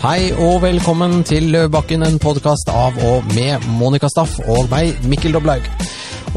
[0.00, 5.36] Hei og velkommen til Løvbakken, en podkast av og med Monica Staff og meg, Mikkel
[5.36, 5.66] Doblaug.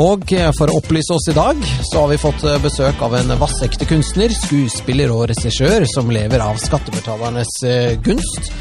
[0.04, 3.88] Og for å opplyse oss i dag, så har vi fått besøk av en vassekte
[3.88, 8.52] kunstner, skuespiller og regissør som lever av skattebetalernes eh, gunst.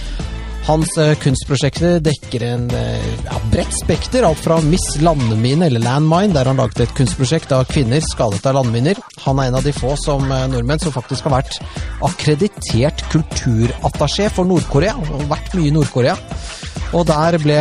[0.62, 6.30] Hans eh, kunstprosjekter dekker en eh, ja, bredt spekter, alt fra Miss Landmine, eller Landmine,
[6.36, 9.00] der han laget et kunstprosjekt av kvinner skadet av landminer.
[9.25, 11.58] Han er en av de få som eh, nordmenn som faktisk har vært
[12.06, 16.14] akkreditert kulturattaché for Nord-Korea, og vært mye i Nord-Korea.
[16.92, 17.56] Og der ble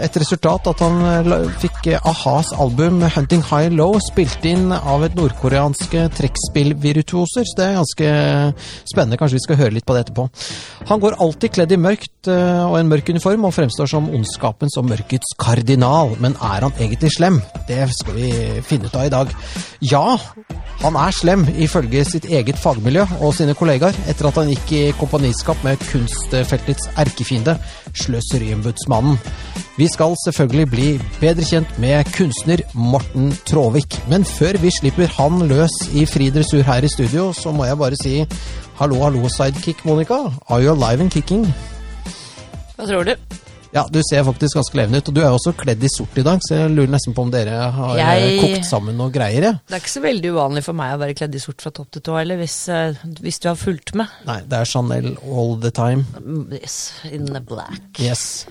[0.00, 6.06] et resultat at han fikk a-has album 'Hunting High Low' spilt inn av et nordkoreanske
[6.16, 7.44] trekkspillvirtuoser.
[7.44, 8.08] Så det er ganske
[8.88, 9.18] spennende.
[9.20, 10.28] Kanskje vi skal høre litt på det etterpå.
[10.88, 14.88] Han går alltid kledd i mørkt og en mørk uniform og fremstår som ondskapens og
[14.88, 16.16] mørkets kardinal.
[16.18, 17.42] Men er han egentlig slem?
[17.68, 18.32] Det skal vi
[18.64, 19.28] finne ut av i dag.
[19.84, 20.16] Ja,
[20.80, 24.82] han er slem, ifølge sitt eget fagmiljø og sine kollegaer, etter at han gikk i
[24.98, 27.58] kompaniskap med kunstfeltets erkefiende,
[28.02, 29.18] Sløseriombudsmannen.
[29.76, 30.88] Vi skal selvfølgelig bli
[31.20, 33.98] bedre kjent med kunstner Morten Tråvik.
[34.08, 37.80] Men før vi slipper han løs i fri dressur her i studio, så må jeg
[37.80, 38.14] bare si
[38.80, 40.22] hallo, hallo, sidekick Monica.
[40.48, 41.46] Are you alive and kicking?
[42.76, 43.14] Hva tror du?
[43.76, 45.08] Ja, du ser faktisk ganske levende ut.
[45.10, 47.26] Og du er jo også kledd i sort i dag, så jeg lurer nesten på
[47.26, 49.42] om dere har Jeg- kokt sammen noe greier.
[49.50, 49.52] Ja.
[49.68, 51.90] Det er ikke så veldig uvanlig for meg å være kledd i sort fra topp
[51.92, 54.08] til tå, eller hvis, eh, hvis du har fulgt med.
[54.26, 56.06] Nei, det er Chanel all the time.
[56.18, 58.00] Mm, Yes, in the black.
[58.00, 58.46] Yes.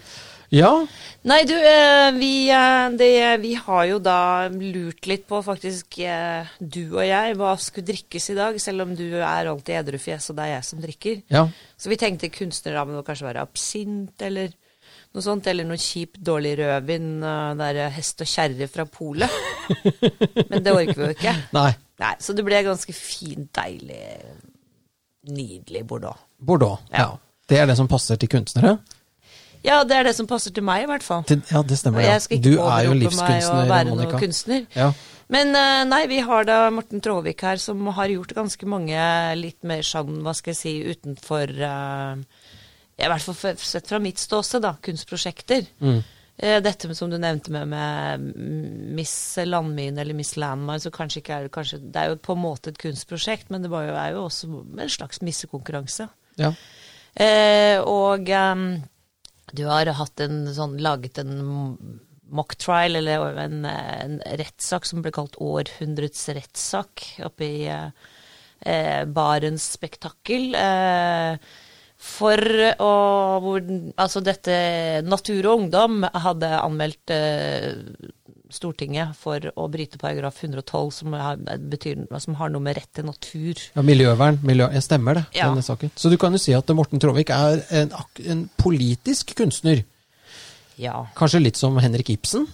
[0.52, 0.86] Ja,
[1.26, 6.46] Nei, du, eh, vi, eh, det, vi har jo da lurt litt på, faktisk, eh,
[6.62, 10.36] du og jeg, hva skulle drikkes i dag, selv om du er alltid edrufjes, og
[10.38, 11.24] det er jeg som drikker.
[11.32, 11.48] ja.
[11.80, 14.54] Så vi tenkte kunstnerrammen må kanskje være absint, eller
[15.16, 17.10] noe sånt, eller noe kjip, dårlig rødvin,
[17.60, 19.32] der er hest og kjerre fra polet.
[20.52, 21.36] Men det orker vi jo ikke.
[21.56, 21.70] Nei.
[22.04, 24.02] Nei, så det ble ganske fint, deilig,
[25.32, 26.20] nydelig Bordeaux.
[26.38, 26.84] Bordeaux.
[26.92, 27.06] Ja.
[27.06, 27.10] Ja.
[27.50, 28.78] Det er det som passer til kunstnere?
[29.66, 31.24] Ja, det er det som passer til meg, i hvert fall.
[31.30, 32.04] Til, ja, det stemmer.
[32.06, 32.18] Ja.
[32.42, 34.66] Du er jo livskunstner, meg å være kunstner.
[34.78, 34.92] Ja.
[35.34, 39.00] Men eh, nei, vi har da Morten Tråvik her, som har gjort ganske mange
[39.40, 42.44] litt mer sånn, hva skal jeg si, utenfor eh,
[42.96, 45.66] I hvert fall sett fra mitt ståsted, da, kunstprosjekter.
[45.84, 46.00] Mm.
[46.38, 48.26] Eh, Dette med, som du nevnte med, med
[48.96, 52.36] Miss Landmine eller Miss Landmine, så kanskje ikke er det kanskje Det er jo på
[52.36, 56.10] en måte et kunstprosjekt, men det var jo, er jo også en slags missekonkurranse.
[56.42, 56.56] ja.
[57.16, 58.66] Eh, og um,
[59.56, 61.38] du har hatt en sånn, laget en
[62.36, 67.88] mock trial, eller en, en rettssak som ble kalt århundrets rettssak, oppe i eh,
[68.68, 70.58] eh, Barents Spektakkel.
[70.60, 71.38] Eh,
[72.06, 72.40] for
[72.80, 72.92] å
[73.44, 73.64] hvor,
[74.02, 74.56] Altså dette
[75.06, 77.74] Natur og Ungdom hadde anmeldt eh,
[78.54, 83.08] Stortinget for å bryte paragraf 112, som har, betyr, som har noe med rett til
[83.08, 84.38] natur ja miljøvern.
[84.46, 85.26] Miljø, jeg stemmer det.
[85.40, 85.50] Ja.
[85.50, 85.92] denne saken.
[85.98, 87.92] Så du kan jo si at Morten Tråvik er en,
[88.22, 89.82] en politisk kunstner.
[90.80, 91.08] Ja.
[91.18, 92.46] Kanskje litt som Henrik Ibsen?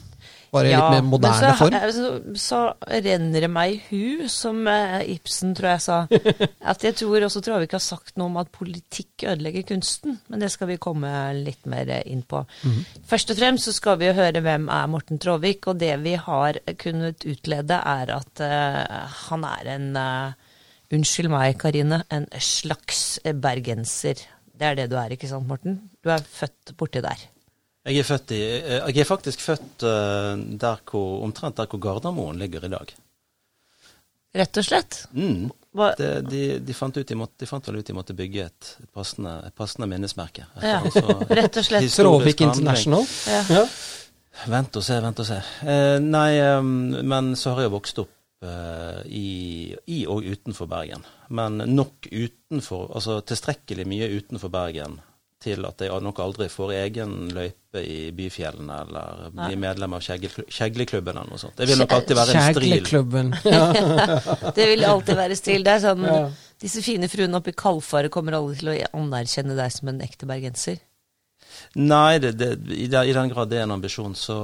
[0.52, 1.76] Bare litt mer moderne så, form?
[1.96, 2.58] Så, så
[3.06, 6.00] renner det meg i hu, som eh, Ibsen tror jeg sa,
[6.74, 10.20] at jeg tror også Tråvik har sagt noe om at politikk ødelegger kunsten.
[10.28, 11.08] Men det skal vi komme
[11.40, 12.44] litt mer eh, inn på.
[12.68, 12.84] Mhm.
[13.08, 16.60] Først og fremst så skal vi høre hvem er Morten Tråvik, og det vi har
[16.84, 20.48] kunnet utlede er at uh, han er en uh,
[20.92, 24.20] Unnskyld meg, Karine, en slags bergenser.
[24.52, 25.80] Det er det du er, ikke sant, Morten?
[26.04, 27.31] Du er født borti der.
[27.82, 31.82] Jeg er, født i, eh, jeg er faktisk født eh, der hvor, omtrent der hvor
[31.82, 32.94] Gardermoen ligger i dag.
[34.38, 35.00] Rett og slett.
[35.18, 35.50] Mm.
[35.98, 38.70] Det, de, de, fant ut de, måtte, de fant vel ut de måtte bygge et,
[38.84, 40.46] et, passende, et passende minnesmerke.
[40.62, 41.04] Ja, altså
[41.42, 41.88] rett og slett.
[41.88, 42.46] historisk Tråvik.
[42.48, 43.08] International?
[43.32, 43.42] ja.
[43.62, 43.66] Ja.
[44.48, 45.38] Vent og se, vent og se.
[45.68, 46.32] Eh, nei,
[46.62, 49.28] men så har jeg vokst opp eh, i,
[49.92, 51.04] i og utenfor Bergen.
[51.36, 55.02] Men nok utenfor, altså tilstrekkelig mye utenfor Bergen
[55.42, 61.18] til at jeg nok aldri får egen løype i byfjellene eller bli medlem av Kjegleklubben
[61.18, 61.58] eller noe sånt.
[61.58, 62.78] Det vil nok alltid være en stril.
[62.78, 63.34] Kjegleklubben.
[63.52, 63.66] Ja.
[64.58, 65.66] Det vil alltid være stril.
[65.66, 66.24] Det er sånn, Ja.
[66.62, 70.28] Disse fine fruene oppe i Kalfaret kommer alle til å anerkjenne deg som en ekte
[70.30, 70.78] bergenser.
[71.74, 74.38] Nei, det, det, i, den, i den grad det er en ambisjon, så,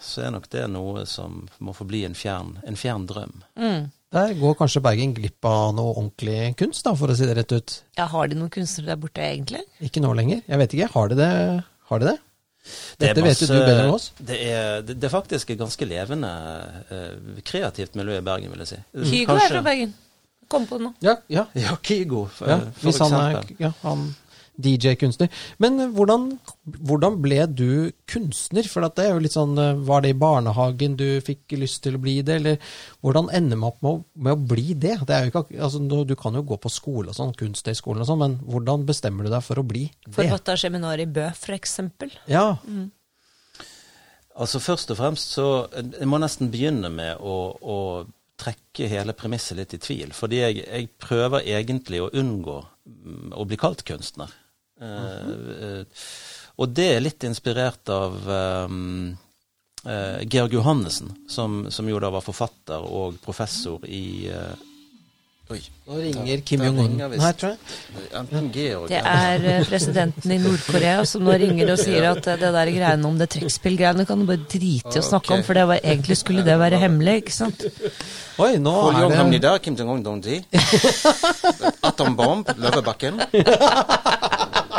[0.00, 3.42] så er nok det noe som må forbli en fjern, en fjern drøm.
[3.60, 3.90] Mm.
[4.12, 7.54] Der går kanskje Bergen glipp av noe ordentlig kunst, da, for å si det rett
[7.54, 7.78] ut.
[7.96, 9.62] Ja, Har de noen kunstnere der borte, egentlig?
[9.80, 10.42] Ikke nå lenger.
[10.44, 10.90] Jeg vet ikke.
[10.92, 11.30] Har de det?
[11.88, 12.18] Har de det?
[12.62, 14.04] Det masse, Dette vet jo du bedre enn oss.
[14.20, 16.30] Det er, det, det er faktisk et ganske levende,
[16.94, 18.80] eh, kreativt miljø i Bergen, vil jeg si.
[19.10, 19.94] Kygo er fra Bergen.
[20.52, 20.92] Kom på det nå.
[21.02, 21.46] Ja, ja.
[21.58, 22.60] Ja, Kygo, for, ja.
[22.76, 23.18] for eksempel.
[23.18, 24.04] han er ja, han,
[24.60, 25.30] DJ-kunstner.
[25.62, 26.26] Men hvordan,
[26.84, 28.66] hvordan ble du kunstner?
[28.68, 31.96] For det er jo litt sånn eh, Var det i barnehagen du fikk lyst til
[31.96, 34.98] å bli det, eller hvordan ender man opp med å, med å bli det?
[35.08, 38.10] det er jo ikke, altså, du kan jo gå på skole og sånn, kunsthøgskolen og
[38.10, 40.16] sånn, men hvordan bestemmer du deg for å bli det?
[40.18, 42.12] Forfatterseminar i Bø, for eksempel.
[42.30, 42.52] Ja,
[44.32, 47.78] Altså Først og fremst så Jeg må nesten begynne med å, å
[48.40, 50.14] trekke hele premisset litt i tvil.
[50.16, 54.32] Fordi jeg, jeg prøver egentlig å unngå mm, å bli kalt kunstner.
[54.82, 55.84] Eh, eh,
[56.62, 58.18] og det er litt inspirert av
[58.66, 59.14] um,
[59.86, 64.04] eh, Georg Johannessen, som, som jo da var forfatter og professor i
[65.52, 65.58] Oi.
[65.84, 66.94] nå ringer Kim Jong-un.
[66.96, 68.84] ringer tror jeg.
[68.88, 73.18] Det er presidenten i Nord-Korea som nå ringer og sier at det der greiene om
[73.20, 76.46] det trekkspillgreiene kan du bare drite i å snakke om, for det var, egentlig skulle
[76.46, 77.66] det være hemmelig, ikke sant?
[78.40, 80.40] Oi, nå er det der, Kim Jong-un Dongji.
[81.90, 83.20] Atombomb, Løvebakken.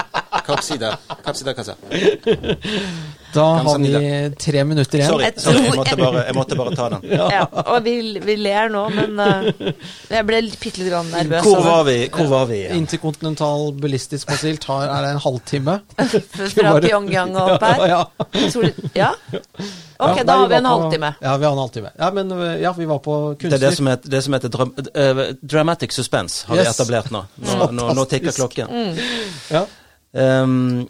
[0.45, 0.95] Kapsida,
[1.25, 1.75] Kapsida Kasa.
[3.33, 5.09] Da har vi tre minutter igjen.
[5.09, 7.07] Sorry, sorry jeg, måtte bare, jeg måtte bare ta den.
[7.33, 9.71] Ja, og vi, vi ler nå, men eh,
[10.13, 11.47] jeg ble bitte litt grann nervøs.
[11.47, 12.77] Hvor var vi, hvor var vi igjen?
[12.83, 15.79] Interkontinental ballistisk missil tar er det en halvtime.
[16.53, 17.85] Fra Pyongyang og opp her.
[17.89, 18.01] Ja,
[18.93, 19.11] Ja?
[20.03, 21.13] Ok, da har vi en halvtime.
[21.23, 21.93] Ja, vi har en halvtime.
[21.97, 23.57] Ja, men ja, vi var på Det kunstner.
[23.57, 27.23] er det som heter, det som heter dram, eh, dramatic suspense, har vi etablert nå.
[27.49, 28.93] Nå, nå, nå tikker klokken.
[29.49, 29.65] Ja.
[30.13, 30.85] Um,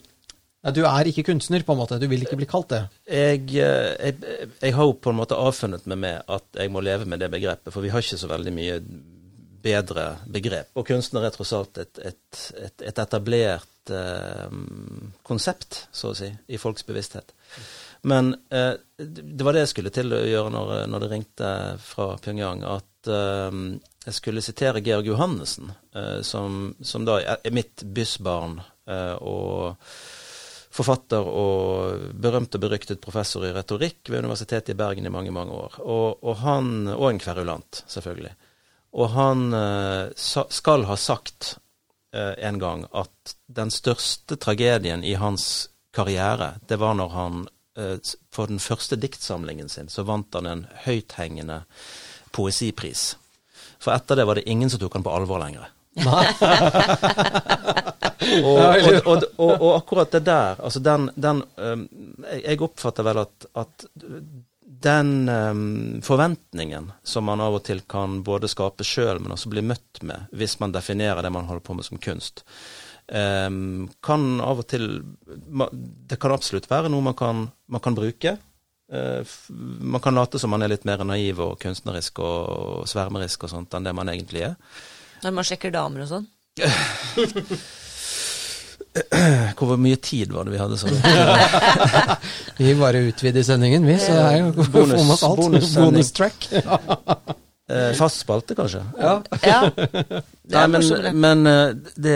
[0.71, 1.97] du er ikke kunstner, på en måte.
[1.99, 2.83] Du vil ikke bli kalt det.
[3.07, 6.79] jeg, eh, jeg, jeg har jo på en måte avfunnet meg med at jeg må
[6.79, 8.77] leve med det begrepet, for vi har ikke så veldig mye
[9.63, 10.71] bedre begrep.
[10.79, 14.55] Og kunstner er tross alt et, et, et, et etablert eh,
[15.27, 17.35] konsept, så å si, i folks bevissthet.
[18.07, 21.53] Men eh, det var det jeg skulle til å gjøre når, når det ringte
[21.83, 23.59] fra Pyongyang, at eh,
[24.03, 29.77] jeg skulle sitere Georg Johannessen, eh, som, som da er mitt byssbarn, og
[30.74, 35.53] forfatter og berømt og beryktet professor i retorikk ved Universitetet i Bergen i mange, mange
[35.53, 35.77] år.
[35.83, 38.33] Og, og han, og en kverulant, selvfølgelig.
[38.94, 41.56] Og han eh, skal ha sagt
[42.13, 47.44] eh, en gang at den største tragedien i hans karriere, det var når han
[47.77, 47.97] eh,
[48.33, 51.63] for den første diktsamlingen sin, så vant han en høythengende
[52.33, 53.13] poesipris.
[53.81, 55.69] For etter det var det ingen som tok han på alvor lenger.
[58.43, 61.43] og, og, og, og, og akkurat det der, altså den, den
[62.41, 63.85] jeg, oppfatter vel at, at
[64.83, 69.63] den um, forventningen som man av og til kan både skape sjøl, men også bli
[69.63, 72.43] møtt med, hvis man definerer det man holder på med som kunst,
[73.07, 74.89] um, kan av og til
[76.09, 78.37] Det kan absolutt være noe man kan, man kan bruke.
[78.93, 79.25] Eh,
[79.79, 83.73] man kan late som man er litt mer naiv og kunstnerisk og svermerisk og sånt
[83.73, 84.57] enn det man egentlig er.
[85.23, 86.27] Når man sjekker damer og sånn.
[89.57, 90.97] Hvor mye tid var det vi hadde sånn?
[92.59, 93.95] Vi bare utvider sendingen, vi.
[93.97, 95.39] Så det er jo Bonus- får med alt.
[95.39, 96.49] Bonus, Bonus track.
[97.73, 98.81] Eh, fast spalte, kanskje?
[98.99, 99.13] Ja.
[99.39, 102.15] Ja, det Nei, men, men eh, det,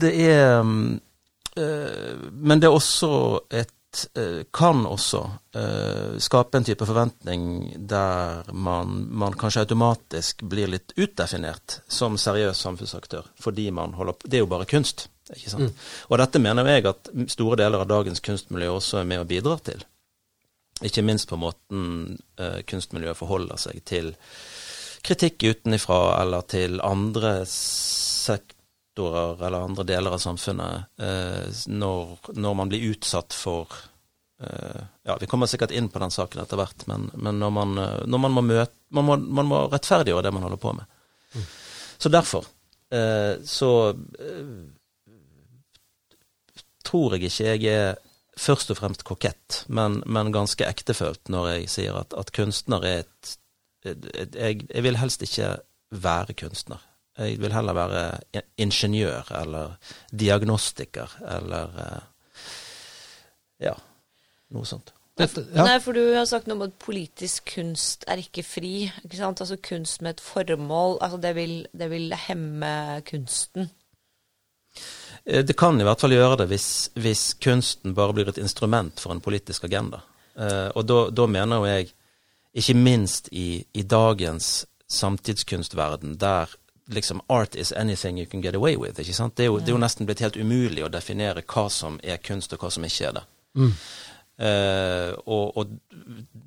[0.00, 0.94] det er mm,
[1.60, 3.10] eh, Men det er også
[3.52, 3.68] et
[4.18, 5.22] eh, Kan også
[5.58, 7.46] eh, skape en type forventning
[7.88, 14.30] der man, man kanskje automatisk blir litt utdefinert som seriøs samfunnsaktør, fordi man holder på
[14.30, 15.86] Det er jo bare kunst, ikke sant?
[16.08, 19.64] Og dette mener jeg at store deler av dagens kunstmiljø også er med og bidrar
[19.64, 19.84] til.
[20.82, 24.14] Ikke minst på måten eh, kunstmiljøet forholder seg til
[25.02, 32.72] kritikk utenifra, eller til andre sektorer eller andre deler av samfunnet, eh, når, når man
[32.72, 33.70] blir utsatt for
[35.06, 37.98] Ja, vi kommer sikkert inn på den saken etter hvert, men, men når, man, eh,
[38.06, 41.44] når man må møte man må, man må rettferdiggjøre det man holder på med.
[41.98, 42.46] Så derfor
[42.92, 43.72] eh, så
[44.20, 44.54] eh,
[46.84, 48.00] tror jeg ikke jeg er
[48.38, 53.04] først og fremst kokett, men, men ganske ektefølt når jeg sier at, at kunstner er
[53.04, 53.34] et,
[53.84, 55.54] et, et jeg, jeg vil helst ikke
[55.92, 56.80] være kunstner.
[57.18, 59.74] Jeg vil heller være ingeniør eller
[60.16, 62.46] diagnostiker eller eh,
[63.68, 63.74] ja,
[64.54, 64.92] noe sånt.
[65.20, 65.66] Dette, ja.
[65.66, 68.86] Nei, for du har sagt noe om at politisk kunst er ikke fri.
[69.04, 69.42] ikke sant?
[69.44, 70.98] Altså kunst med et formål.
[71.04, 73.68] altså Det vil, det vil hemme kunsten.
[75.24, 78.98] Eh, Det kan i hvert fall gjøre det hvis, hvis kunsten bare blir et instrument
[79.00, 80.00] for en politisk agenda.
[80.38, 81.92] Eh, og da, da mener jo jeg,
[82.54, 86.50] ikke minst i, i dagens samtidskunstverden, der
[86.92, 88.98] liksom art is anything you can get away with.
[89.00, 89.36] ikke sant?
[89.36, 92.16] Det er, jo, det er jo nesten blitt helt umulig å definere hva som er
[92.16, 93.24] kunst, og hva som ikke er det.
[94.38, 95.66] Eh, og, og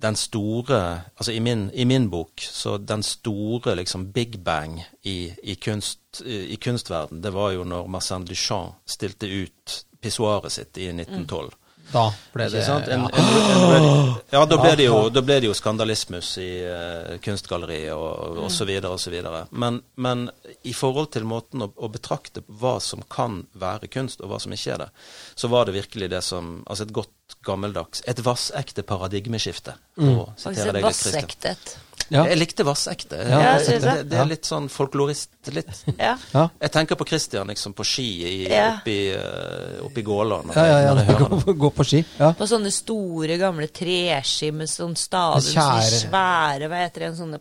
[0.01, 0.79] den store
[1.15, 6.21] Altså i min, i min bok, så den store liksom big bang i, i, kunst,
[6.25, 11.53] i kunstverden, det var jo når Marcin Duchamp stilte ut pissoaret sitt i 1912.
[11.91, 12.87] Da ble det sant?
[12.91, 13.19] En, ja.
[13.21, 17.93] en, en, ja, da ble det jo, da ble det jo skandalismus i uh, kunstgalleriet
[17.93, 19.45] og, og så videre og så videre.
[19.51, 20.27] Men, men
[20.65, 24.55] i forhold til måten å, å betrakte hva som kan være kunst, og hva som
[24.55, 24.89] ikke er det,
[25.37, 29.75] så var det virkelig det som Altså et godt gammeldags Et vassekte paradigmeskifte.
[29.95, 31.59] for å sitere deg litt, Christian.
[32.13, 32.25] Ja.
[32.29, 33.17] Jeg likte vassekte.
[33.17, 34.17] Ja, det, det, det.
[34.21, 35.31] er litt sånn folklorist.
[35.55, 35.71] Litt.
[35.97, 36.15] Ja.
[36.33, 36.43] Ja.
[36.61, 38.75] Jeg tenker på Christian liksom på ski i, Ja.
[38.77, 38.97] oppi,
[39.85, 40.51] oppi Gåland.
[40.55, 41.17] Ja, ja, ja.
[41.19, 42.03] Gå, gå på ski.
[42.19, 42.31] Ja.
[42.37, 47.39] På sånne store, gamle treski med sånn staver, svære, hva heter det, En sånne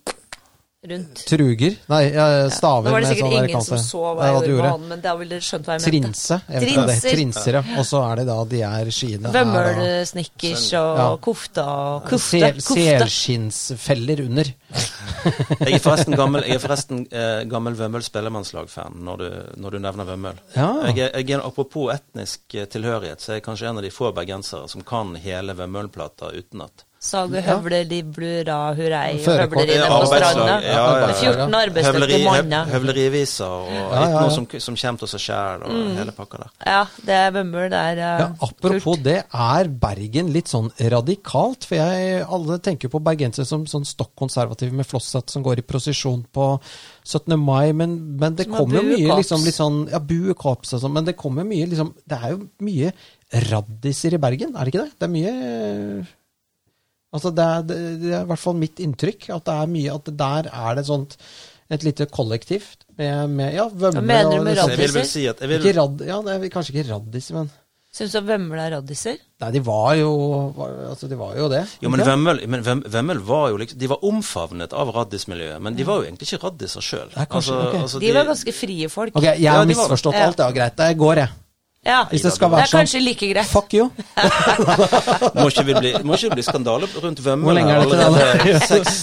[0.90, 1.22] rundt.
[1.28, 1.76] Truger?
[1.88, 5.00] Nei, ja, staver Nå var det sikkert sånn ingen som så hva jeg gjorde men
[5.04, 5.90] da ville dere skjønt hva jeg mente.
[5.94, 6.38] Trinse.
[6.48, 6.74] Jeg det.
[6.74, 7.16] Trinser.
[7.16, 7.62] Trinser, ja.
[7.80, 11.08] Og så er det da de er skiene er Vømmølsnickers og Ja.
[11.28, 11.64] kofta
[11.96, 12.52] og kofte.
[12.60, 12.60] Sel.
[12.64, 14.44] Selskinnsfeller under.
[15.64, 19.78] Jeg er forresten gammel, jeg er forresten, eh, gammel Vømmøl spellemannslag-fan, når, du- når du
[19.78, 20.40] nevner Vømmøl.
[20.56, 20.66] Ja.
[20.90, 24.10] Jeg, jeg er, apropos etnisk eh, tilhørighet, så er jeg kanskje en av de få
[24.16, 26.84] bergensere som kan hele Vømmøl-plata utenat.
[27.04, 29.68] Sage høvler de blura hurrei høvleri, Førerkort.
[29.68, 31.08] Ja, ja, ja, ja.
[31.20, 32.64] 14 arbeidsdyktige i manner.
[32.64, 34.04] høv- høvleriviser og ja.
[34.14, 35.90] noe som, som kommer til seg sjæl og Mm.
[35.98, 36.50] hele pakka der.
[36.64, 37.68] Ja, det er vømmøl.
[37.74, 41.64] Det er Ja, uh, apropos det, er Bergen litt sånn radikalt?
[41.68, 45.66] For jeg, alle tenker på bergensere som sånn stokk konservative med flosshatt som går i
[45.68, 46.48] prosesjon på
[47.04, 47.36] 17.
[47.38, 51.04] mai, men, men det kommer jo mye liksom litt sånn Ja, buekorps og sånn, men
[51.04, 52.92] det kommer mye liksom Det er jo mye
[53.50, 54.92] raddiser i Bergen, er det ikke det?
[54.98, 56.06] Det er mye
[57.14, 59.98] Altså, det er, det, det er i hvert fall mitt inntrykk, at det er mye
[59.98, 61.18] At der er det sånt
[61.72, 64.80] et lite kollektivt med, med ja, vømmøl Hva mener du med radiser?
[64.80, 65.36] Vil vel Raddiser?
[65.40, 67.52] si vil, Ikke radd, ja, det er kanskje ikke raddiser, men
[67.94, 69.20] Syns du vømmøl er raddiser?
[69.44, 70.10] Nei, de var jo
[70.56, 71.62] var, Altså, de var jo det.
[71.84, 72.40] Jo, men vømmel
[72.90, 76.42] Vømmøl, var jo liksom De var omfavnet av raddismiljøet, men de var jo egentlig ikke
[76.48, 77.14] raddiser sjøl.
[77.14, 77.84] Altså, okay.
[77.86, 79.14] altså De var ganske frie folk.
[79.14, 80.26] Ok, jeg har ja, misforstått var...
[80.26, 80.84] alt, det var greit.
[80.90, 81.43] Jeg går, jeg.
[81.84, 82.80] Ja, Hvis det skal det være er sånn.
[82.80, 83.44] kanskje like greit.
[83.50, 83.90] Fuck you.
[85.36, 87.44] Må ikke vi bli, må ikke det bli skandale rundt Vømmøl?
[87.44, 88.60] Hvor lenge er det til allerede?
[88.70, 88.94] Seks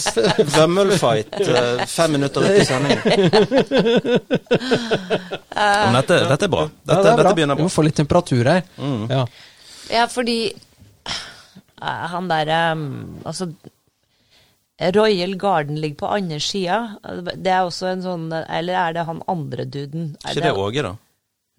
[0.55, 3.01] Vømmøl-fight eh, fem minutter ut i sendingen.
[5.61, 6.65] Men dette, dette er bra.
[6.71, 7.33] Dette, Ja, det er bra.
[7.37, 8.63] begynner Vi må få litt temperatur her.
[9.11, 9.23] Ja.
[9.91, 12.83] Ja, fordi eh, han derre um,
[13.27, 13.49] Altså
[14.95, 16.77] Royal Garden ligger på andre sida.
[17.35, 20.15] Det er også en sånn Eller er det han andre duden?
[20.25, 20.95] Er Ikke det Åge, da?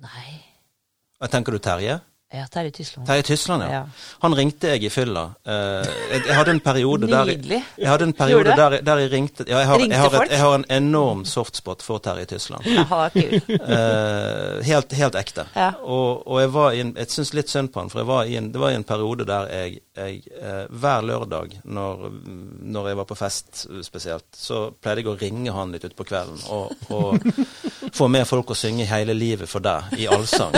[0.02, 0.32] Nei.
[1.22, 2.00] Jeg Tenker du Terje?
[2.32, 3.06] Ja, Terje Tysland.
[3.06, 3.72] Terje Tysland, ja.
[3.72, 3.82] Ja.
[4.22, 5.26] Han ringte jeg i fylla.
[5.44, 7.58] Eh, jeg, jeg hadde en periode der Nydelig.
[7.76, 10.32] jeg hadde en periode der, der jeg ringte ja, jeg, har, Ringte jeg, har et,
[10.32, 12.64] jeg har en enorm softspot for Terje Tysland.
[12.66, 13.36] Jaha, kul.
[13.36, 15.44] Eh, helt, helt ekte.
[15.54, 15.74] Ja.
[15.84, 18.24] Og, og jeg var i en, jeg syns litt synd på han, for jeg var
[18.24, 22.06] i en, det var i en periode der jeg, jeg eh, hver lørdag når,
[22.64, 26.40] når jeg var på fest spesielt, så pleide jeg å ringe han litt utpå kvelden
[26.54, 27.20] og, og
[27.98, 30.56] få med folk å synge 'Hele livet for deg' i allsang.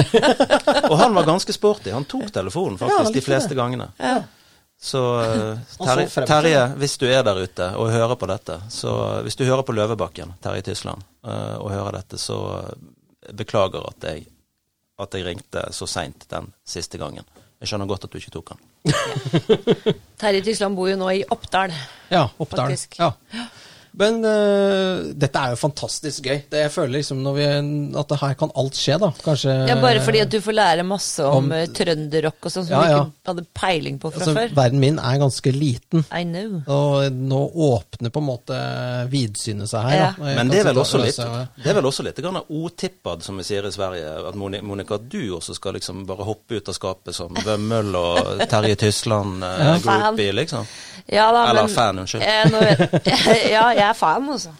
[0.91, 1.91] Og han var ganske sporty.
[1.91, 3.91] Han tok telefonen faktisk ja, de fleste gangene.
[3.99, 4.23] Ja.
[4.81, 8.93] Så eh, Terje, Terje, hvis du er der ute og hører på dette, så
[9.25, 14.05] hvis du hører på Løvebakken, Terje Tysland, eh, og hører dette, så eh, beklager at
[14.11, 14.27] jeg,
[15.01, 17.25] at jeg ringte så seint den siste gangen.
[17.63, 18.65] Jeg skjønner godt at du ikke tok den.
[20.21, 21.73] Terje Tysland bor jo nå i Oppdal.
[22.13, 22.67] Ja, Oppdal.
[22.69, 22.99] Faktisk.
[23.01, 23.13] Ja.
[23.97, 26.41] Men uh, dette er jo fantastisk gøy.
[26.51, 27.45] Det jeg føler liksom når vi,
[28.01, 29.11] at det her kan alt skje, da.
[29.23, 32.67] Kanskje Ja, Bare fordi at du får lære masse om, om- eh, trønderrock og sånn
[32.67, 34.55] som Ja, du ikke hadde peiling på fra altså, før.
[34.57, 36.03] Verden min er ganske liten.
[36.11, 36.57] I know.
[36.75, 38.59] Og nå åpner på en måte
[39.13, 39.97] vidsynet seg her.
[40.01, 40.11] Ja.
[40.19, 40.35] Da.
[40.41, 41.21] Men det er vel også litt,
[41.63, 44.11] det er vel også litt grann otippad, som vi sier i Sverige.
[44.29, 48.43] At Moni- Monica, du også skal liksom bare hoppe ut av skapet som Vømmøl og
[48.51, 50.67] Terje Tysland, eh, liksom.
[51.13, 52.23] Ja da, Eller men, fan, unnskyld.
[52.25, 54.55] Eh, ja, jeg er fan, altså.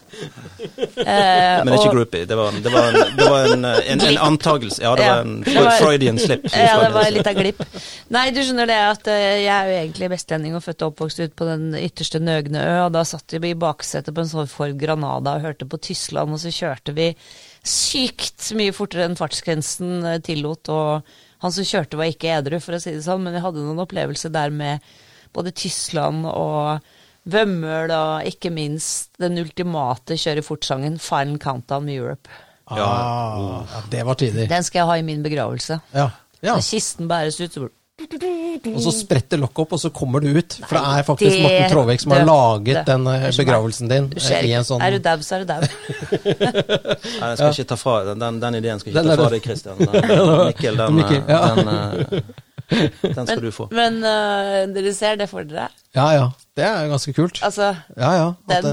[0.77, 2.27] Eh, Men ikke groupie.
[2.29, 4.21] Det var en, det var en, det var en, en, en Glipp.
[4.27, 4.83] antagelse.
[4.83, 6.45] Ja, det var en det var- Freudian slip.
[6.53, 7.63] Ja, det var litt av glipp.
[8.13, 11.23] Nei, du skjønner det at eh, jeg er jo egentlig vestlending og født og oppvokst
[11.25, 14.51] ut på den ytterste Nøgne ø, og da satt vi i baksetet på en sånn
[14.51, 17.09] Ford Granada og hørte på Tyskland, og så kjørte vi
[17.65, 21.01] sykt mye fortere enn fartsgrensen eh, tillot, og
[21.41, 23.81] han som kjørte var ikke edru, for å si det sånn, men vi hadde noen
[23.83, 24.85] opplevelser der med
[25.35, 26.79] både Tyskland og
[27.25, 32.29] Vømmøl, og ikke minst den ultimate kjøre fort-sangen, Final Countdown med Europe.
[32.65, 34.47] Ah, ja, det var tider.
[34.49, 35.79] Den skal jeg ha i min begravelse.
[35.93, 36.09] Ja.
[36.41, 36.53] ja.
[36.55, 37.67] Når kisten bæres ut, så
[38.75, 40.57] Og så spretter lokket opp, og så kommer du ut.
[40.67, 43.37] For det er faktisk det Morten Tråvik som har laget den eh, Det den er-
[43.39, 45.61] begravelsen din Du ser eh, i en sånn Er du dau, så er du dau.
[47.21, 49.23] Nei, jeg skal ikke ta fra den, den, den ideen skal ikke Den ikke ta
[49.23, 49.77] fra deg, Christian.
[49.79, 51.41] Den, Mikkel, den, Mikkel, ja.
[51.55, 53.67] den, eh, Den skal du få.
[53.75, 55.67] Men uh, dere ser det for dere?
[55.95, 56.25] Ja ja,
[56.57, 57.41] det er ganske kult.
[57.45, 58.27] Altså, Ja ja.
[58.49, 58.63] den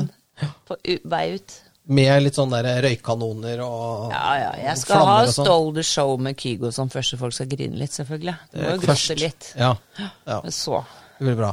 [0.41, 1.59] det- på u vei ut?
[1.93, 4.53] Med litt sånn der røykkanoner og Ja, ja.
[4.69, 5.45] Jeg skal ha sånn.
[5.45, 8.37] Stole the Show med Kygo som første folk skal grine litt, selvfølgelig.
[8.53, 9.49] Det må jo gråte litt.
[9.59, 10.85] Ja, ja, Men så
[11.19, 11.53] det blir bra.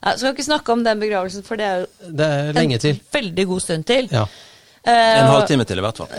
[0.00, 2.94] Jeg skal ikke snakke om den begravelsen, for det er jo Det er lenge til.
[2.96, 4.08] en veldig god stund til.
[4.12, 4.26] Ja.
[4.80, 6.08] Eh, En og- halvtime til, i hvert fall.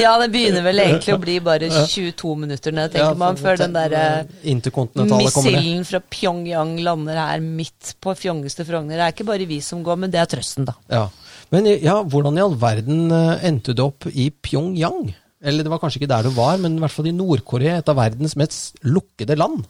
[0.00, 3.40] Ja, det begynner vel egentlig å bli bare 22 minutter når jeg tenker man, om,
[3.40, 4.02] før den derre
[4.72, 5.14] kommer ned.
[5.22, 8.96] missilen fra Pyongyang lander her midt på fjongeste Frogner.
[8.98, 10.74] Det er ikke bare vi som går, men det er trøsten, da.
[10.90, 11.06] Ja.
[11.54, 15.14] Men ja, hvordan i all verden eh, endte du opp i Pyongyang?
[15.40, 17.88] Eller det var kanskje ikke der du var, men i hvert fall i Nord-Korea, et
[17.88, 19.62] av verdens mest lukkede land.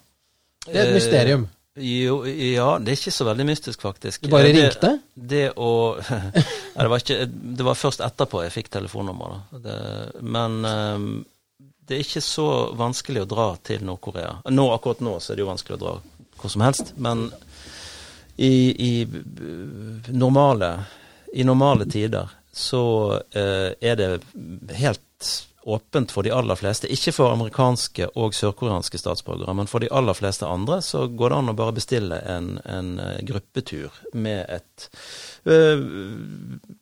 [0.67, 1.45] Det er et mysterium.
[1.45, 1.47] mysterium.
[1.79, 4.25] Jo, ja, det er ikke så veldig mystisk, faktisk.
[4.25, 4.89] Du bare det, ringte?
[5.13, 9.53] Det å Nei, det var ikke Det var først etterpå jeg fikk telefonnummeret.
[10.19, 11.05] Men um,
[11.87, 12.47] det er ikke så
[12.79, 14.41] vanskelig å dra til Nord-Korea.
[14.51, 15.95] Nå, akkurat nå så er det jo vanskelig å dra
[16.41, 17.27] hvor som helst, men
[18.41, 20.71] i, i normale
[21.31, 22.83] i normale tider så
[23.15, 24.09] uh, er det
[24.75, 25.29] helt
[25.63, 26.89] åpent for de aller fleste.
[26.89, 31.37] Ikke for amerikanske og sørkoreanske statsborgere, men for de aller fleste andre så går det
[31.37, 34.87] an å bare bestille en, en eh, gruppetur med et
[35.45, 35.83] øh,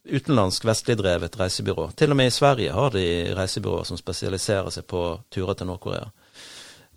[0.08, 1.90] utenlandsk vestlig drevet reisebyrå.
[2.00, 3.06] Til og med i Sverige har de
[3.38, 6.08] reisebyråer som spesialiserer seg på turer til Nord-Korea.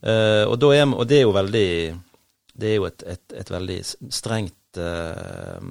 [0.02, 1.68] Uh, og, og det er jo veldig
[2.58, 3.76] Det er jo et, et, et veldig
[4.10, 5.62] strengt uh,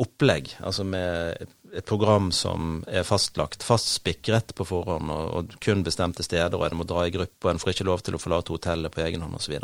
[0.00, 6.24] opplegg, altså med et program som er fastlagt, fastspikret på forhånd, og, og kun bestemte
[6.26, 8.54] steder, og en må dra i gruppe, og en får ikke lov til å forlate
[8.54, 9.54] hotellet på egen hånd osv.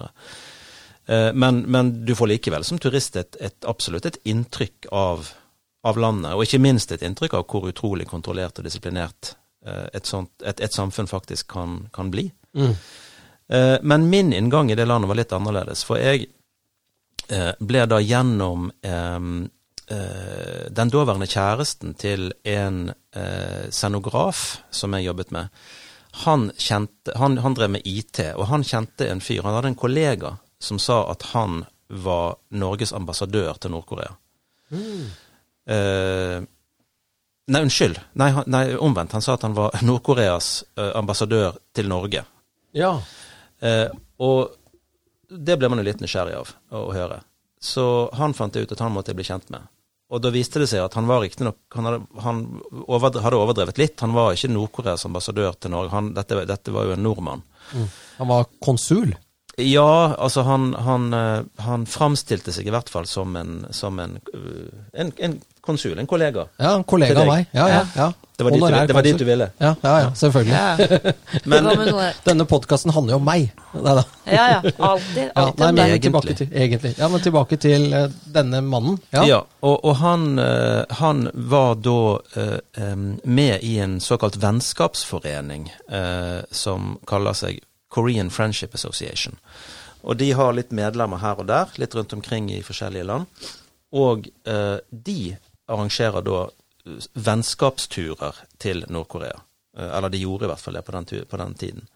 [1.07, 5.33] Eh, men, men du får likevel som turist et, et, absolutt et inntrykk av,
[5.87, 9.35] av landet, og ikke minst et inntrykk av hvor utrolig kontrollert og disiplinert
[9.67, 12.29] eh, et, sånt, et, et samfunn faktisk kan, kan bli.
[12.57, 12.73] Mm.
[13.49, 15.85] Eh, Men min inngang i det landet var litt annerledes.
[15.87, 16.29] For jeg
[17.31, 18.71] eh, ble da gjennom
[19.91, 25.49] eh, den daværende kjæresten til en eh, scenograf som jeg jobbet med.
[26.25, 29.43] Han, kjente, han, han drev med IT, og han kjente en fyr.
[29.45, 34.15] Han hadde en kollega som sa at han var Norges ambassadør til Nord-Korea.
[35.67, 36.39] Eh,
[37.47, 38.01] nei, unnskyld.
[38.13, 39.13] Nei, han, nei, omvendt.
[39.13, 42.25] Han sa at han var Nord-Koreas eh, ambassadør til Norge.
[42.77, 42.97] Ja.
[43.61, 44.57] Eh, og
[45.29, 47.21] det ble man jo litt nysgjerrig av å, å høre.
[47.61, 49.65] Så han fant ut at han måtte bli kjent med.
[50.07, 52.43] Og da viste det seg at han var riktignok Han, hadde, han
[52.87, 54.01] over, hadde overdrevet litt.
[54.05, 55.91] Han var ikke Nord-Koreas ambassadør til Norge.
[55.95, 57.43] Han, dette, dette var jo en nordmann.
[58.21, 59.17] Han var konsul.
[59.57, 64.19] Ja, altså han, han, eh, han framstilte seg i hvert fall som en, som en,
[64.37, 66.47] eh, en, en konsul, en kollega.
[66.61, 67.51] Ja, en kollega av meg.
[67.57, 68.13] Ja, ja, ja.
[68.37, 69.47] Det var dit du, det var dit du ville.
[69.59, 70.53] Ja, ja, ja, selvfølgelig.
[70.53, 71.13] Ja,
[71.51, 73.47] Men, noe- Denne podkasten handler jo om meg.
[73.73, 74.03] Nei da.
[74.29, 74.59] ja, ja.
[74.77, 75.23] Alltid.
[75.23, 75.81] Ja, alltid nei, men.
[75.87, 76.03] Egentlig.
[76.03, 76.93] tilbake til, egentlig.
[76.99, 78.03] Ja, men tilbake til uh,
[78.35, 78.99] denne mannen.
[79.15, 79.25] Ja.
[79.25, 81.97] Ja, og, og han, uh, han var da
[82.37, 82.59] uh,
[82.93, 89.39] um, med i en såkalt vennskapsforening eh, som kaller seg Korean Friendship Association.
[90.05, 93.27] Og de har litt medlemmer her og der, litt rundt omkring i forskjellige land.
[93.97, 99.41] Og eh, de arrangerer da eh, vennskapsturer til Nord-Korea.
[99.79, 101.89] Eh, eller de gjorde i hvert fall det på den, på den tiden.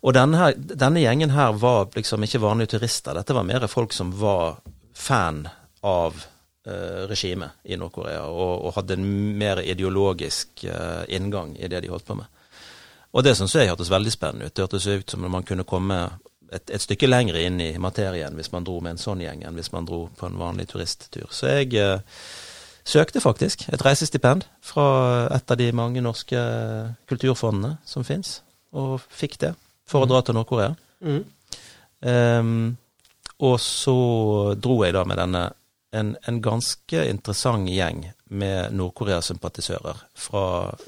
[0.00, 3.16] Og denne, her, denne gjengen her var liksom ikke vanlige turister.
[3.16, 4.62] Dette var mer folk som var
[4.96, 5.44] fan
[5.84, 6.22] av
[6.66, 9.08] eh, regimet i Nord-Korea, og, og hadde en
[9.38, 12.28] mer ideologisk eh, inngang i det de holdt på med.
[13.10, 14.54] Og det syns jeg hørtes veldig spennende ut.
[14.54, 15.98] Det hørtes ut som om man kunne komme
[16.50, 19.58] et, et stykke lenger inn i materien hvis man dro med en sånn gjeng enn
[19.58, 21.28] hvis man dro på en vanlig turisttur.
[21.34, 22.22] Så jeg eh,
[22.90, 24.86] søkte faktisk et reisestipend fra
[25.36, 26.40] et av de mange norske
[27.10, 28.40] kulturfondene som fins,
[28.74, 29.54] og fikk det
[29.90, 30.74] for å dra til Nord-Korea.
[31.02, 31.22] Mm.
[32.00, 32.52] Um,
[33.40, 33.96] og så
[34.60, 35.46] dro jeg da med denne
[35.96, 40.44] en, en ganske interessant gjeng med Nord-Korea-sympatisører fra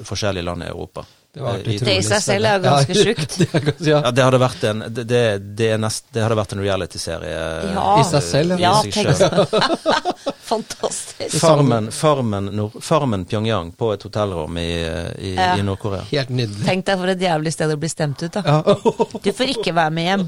[0.06, 1.04] forskjellige land i Europa.
[1.32, 3.38] Det Eh, Det i seg selv er ganske Ja, sjukt.
[3.38, 4.00] det er ja.
[4.04, 5.20] Ja, det hadde vært en, det, det,
[5.56, 7.38] det, nest, det hadde vært en reality-serie.
[7.72, 7.84] Ja.
[8.00, 9.54] I seg selv, Ja, i seg selv.
[10.52, 11.38] Fantastisk.
[11.40, 15.54] Farmen, farmen, Nord, farmen Pyongyang på et hotellrom i, i, Ja.
[15.56, 16.02] i Nord-Korea.
[16.10, 16.66] Helt nydelig.
[16.66, 18.42] Tenk deg for et jævlig sted å bli stemt ut, da.
[18.44, 18.76] Ja.
[19.24, 20.26] Du får ikke være med hjem.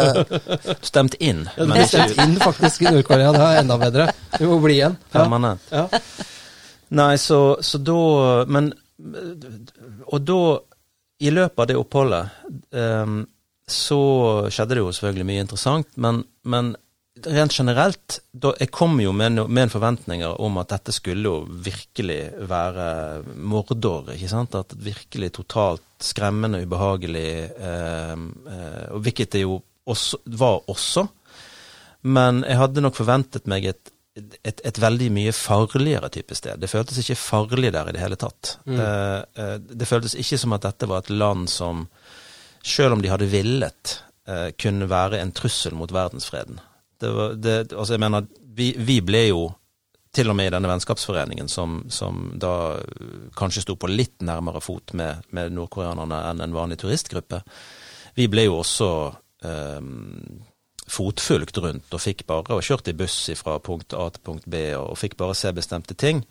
[0.90, 3.32] Stemt inn, Ja, du det ble inn faktisk i Nord-Korea.
[3.32, 4.10] Det er enda bedre.
[4.36, 4.98] Du må bli igjen.
[5.08, 5.16] Ja.
[5.16, 5.64] permanent.
[5.72, 5.86] Ja.
[7.00, 8.72] Nei, så, så da Men
[10.10, 10.42] Og da,
[11.22, 12.38] i løpet av det oppholdet,
[12.74, 13.22] um,
[13.70, 14.00] så
[14.50, 16.72] skjedde det jo selvfølgelig mye interessant, men, men
[17.26, 21.26] rent generelt, da, jeg kom jo med, no, med en forventninger om at dette skulle
[21.26, 22.20] jo virkelig
[22.50, 22.88] være
[23.36, 24.14] mordår.
[24.14, 24.56] ikke sant?
[24.58, 31.06] At virkelig totalt skremmende, ubehagelig, eh, eh, hvilket det jo også, var også.
[32.08, 36.58] Men jeg hadde nok forventet meg et, et, et, veldig mye farligere type sted.
[36.60, 38.56] Det føltes ikke farlig der i det hele tatt.
[38.66, 38.80] Mm.
[38.80, 41.86] Eh, eh det føltes ikke som at dette var et land som,
[42.62, 43.94] selv om de hadde villet,
[44.26, 46.60] eh, kunne være en trussel mot verdensfreden.
[47.00, 49.46] Det var, det, altså jeg mener, vi, vi, ble jo
[50.12, 52.80] til og med i denne vennskapsforeningen, som, som da
[53.38, 57.44] kanskje sto på litt nærmere fot med, med nordkoreanerne enn en vanlig turistgruppe,
[58.18, 58.90] vi ble jo også
[59.46, 59.78] eh,
[60.90, 64.66] fotfulgt rundt og fikk bare og kjørt i buss fra punkt A til punkt B
[64.74, 66.24] og, og fikk bare se bestemte ting.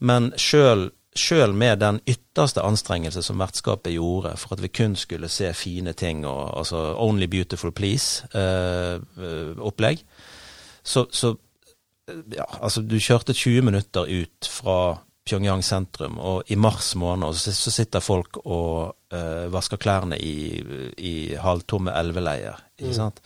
[0.00, 5.28] Men sjøl sjøl med den ytterste anstrengelse som vertskapet gjorde for at vi kun skulle
[5.32, 10.04] se fine ting, og, altså Only Beautiful Please-opplegg, eh,
[10.82, 11.34] så, så,
[12.08, 17.52] ja, altså du kjørte 20 minutter ut fra Pyongyang sentrum, og i mars måned så,
[17.54, 20.62] så sitter folk og eh, vasker klærne i,
[20.96, 23.18] i halvtomme elveleier, ikke mm.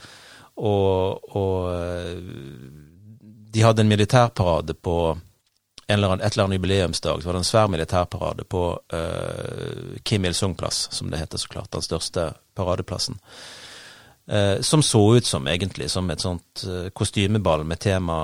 [0.57, 2.19] Og, og eh,
[3.55, 4.99] de hadde en militærparade på
[5.87, 8.63] eller annen, et eller annet jubileumsdag så var det en svær militærparade på
[8.95, 13.19] uh, Kim Il-sung-plass, som det heter så klart, den største paradeplassen.
[14.33, 18.15] Uh, som så ut som egentlig som et sånt eh, kostymeball med tema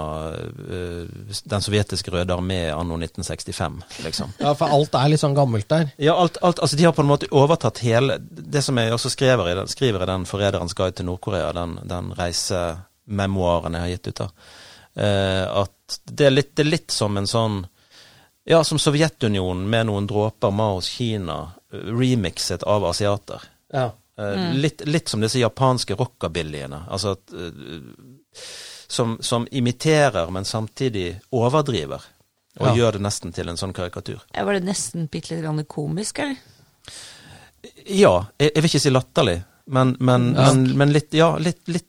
[1.45, 4.33] Den sovjetiske røde armé anno 1965, liksom.
[4.41, 5.91] Ja, for alt er litt sånn gammelt der?
[6.01, 9.13] Ja, alt, alt, altså de har på en måte overtatt hele Det som jeg også
[9.13, 13.93] skriver i den, skriver i den 'Forræderens guide til Nord-Korea', den, den reisememoaren jeg har
[13.93, 14.31] gitt ut, da,
[15.61, 17.67] at det er, litt, det er litt som en sånn
[18.49, 23.45] Ja, som Sovjetunionen med noen dråper Maos Kina, remixet av asiater.
[23.69, 23.91] Ja.
[24.21, 24.57] Eh, mm.
[24.57, 26.85] Litt, litt, som disse japanske rockabillyene.
[26.93, 27.81] Altså at, uh,
[28.87, 32.05] som, som, imiterer, men samtidig overdriver.
[32.61, 32.75] Og ja.
[32.77, 34.21] gjør det nesten til en sånn karikatur.
[34.35, 36.37] Var det nesten bitte litt komisk, eller?
[37.87, 38.27] Ja.
[38.37, 39.39] Jeg, jeg, vil ikke si latterlig,
[39.71, 40.51] men, men, ja.
[40.51, 41.89] men, men litt, ja, litt, litt,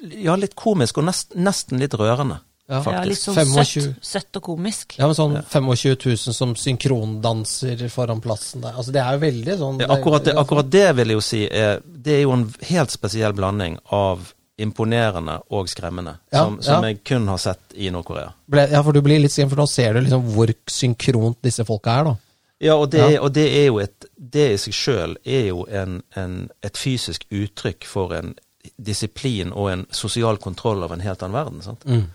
[0.00, 2.40] ja, litt komisk, og nest, nesten litt rørende.
[2.68, 2.98] Ja, faktisk.
[2.98, 4.98] Ja, litt sånn søtt, søtt, og komisk.
[4.98, 8.74] Ja, men sånn 25 000 som synkrondanser foran plassen der.
[8.76, 11.40] Altså, det er jo veldig sånn ja, akkurat, det, akkurat, det, vil jeg jo si
[11.48, 16.84] er Det er jo en helt spesiell blanding av imponerende og skremmende, ja, som, som
[16.84, 18.34] jeg kun har sett i Nord-Korea.
[18.58, 21.94] Ja, for du blir litt skremt, for nå ser du liksom hvor synkront disse folka
[21.94, 22.16] er, da.
[22.58, 23.22] Ja, og det, ja.
[23.22, 26.32] og det er jo et Det i seg sjøl er jo en, en,
[26.66, 28.34] et fysisk uttrykk for en
[28.76, 31.62] disiplin og en sosial kontroll av en helt annen verden.
[31.62, 31.86] sant?
[31.86, 32.08] Mm.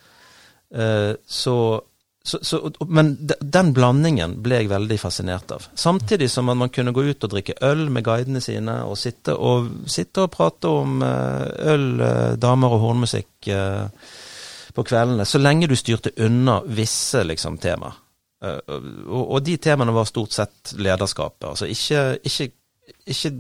[0.74, 1.82] Eh, så,
[2.24, 5.68] så, så, men den blandingen ble jeg veldig fascinert av.
[5.76, 9.36] Samtidig som man, man kunne gå ut og drikke øl med guidene sine, og sitte
[9.36, 13.52] og, sitte og prate om eh, øl, eh, damer og hornmusikk
[14.74, 17.92] på kveldene, så lenge du styrte unna visse liksom, tema.
[18.44, 21.46] Og, og, de temaene var stort sett lederskapet.
[21.52, 22.48] Altså ikke, ikke,
[23.14, 23.32] ikke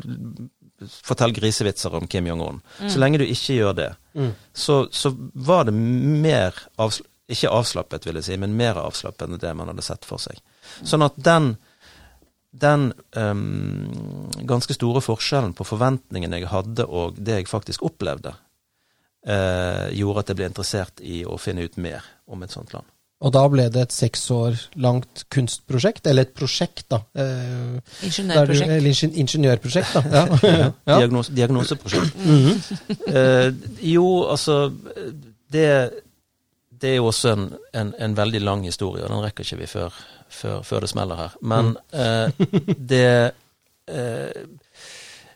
[1.04, 2.62] fortell grisevitser om Kim Jong-un.
[2.80, 2.90] Mm.
[2.90, 4.30] Så lenge du ikke gjør det, mm.
[4.54, 9.42] så, så, var det mer avsl ikke avslappet, vil jeg si, men mer avslappet enn
[9.42, 10.40] det man hadde sett for seg.
[10.84, 11.54] Sånn at den,
[12.52, 18.36] den um, ganske store forskjellen på forventningene jeg hadde og det jeg faktisk opplevde,
[19.30, 22.90] uh, gjorde at jeg ble interessert i å finne ut mer om et sånt land.
[23.24, 27.00] Og da ble det et seks år langt kunstprosjekt, eller et prosjekt, da.
[27.16, 27.78] Eh,
[28.10, 28.68] ingeniørprosjekt.
[28.68, 30.02] Du, eller ingeniørprosjekt, da.
[30.12, 30.40] Ja.
[30.92, 30.98] ja.
[31.00, 32.18] Diagnose, diagnoseprosjekt.
[32.20, 32.98] Mm -hmm.
[33.16, 33.54] eh,
[33.94, 34.74] jo, altså
[35.48, 36.03] det
[36.84, 37.46] det er jo også en,
[37.80, 41.22] en, en, veldig lang historie, og den rekker ikke vi før, før, før det smeller
[41.22, 41.38] her.
[41.40, 42.02] Men mm.
[42.04, 43.08] eh, det
[43.88, 44.44] eh,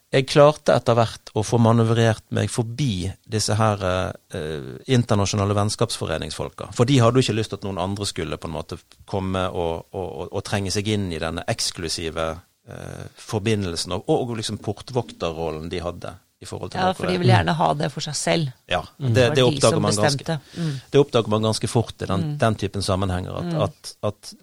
[0.08, 6.70] Jeg klarte etter hvert å få manøvrert meg forbi disse her eh, internasjonale vennskapsforeningsfolka.
[6.76, 9.48] For de hadde jo ikke lyst til at noen andre skulle på en måte komme
[9.48, 14.60] og, og, og, og trenge seg inn i denne eksklusive eh, forbindelsen, og, og liksom
[14.64, 18.18] portvokterrollen de hadde i forhold til Ja, for de vil gjerne ha det for seg
[18.18, 18.50] selv.
[18.70, 20.74] Ja, det, det, det, oppdager, man ganske, mm.
[20.94, 22.34] det oppdager man ganske fort i den, mm.
[22.44, 23.40] den typen sammenhenger.
[23.40, 23.62] At, mm.
[23.66, 24.34] at, at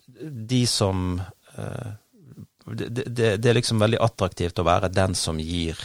[0.54, 1.20] de som
[1.58, 1.92] uh,
[2.66, 5.78] det, er liksom veldig attraktivt å være den som gir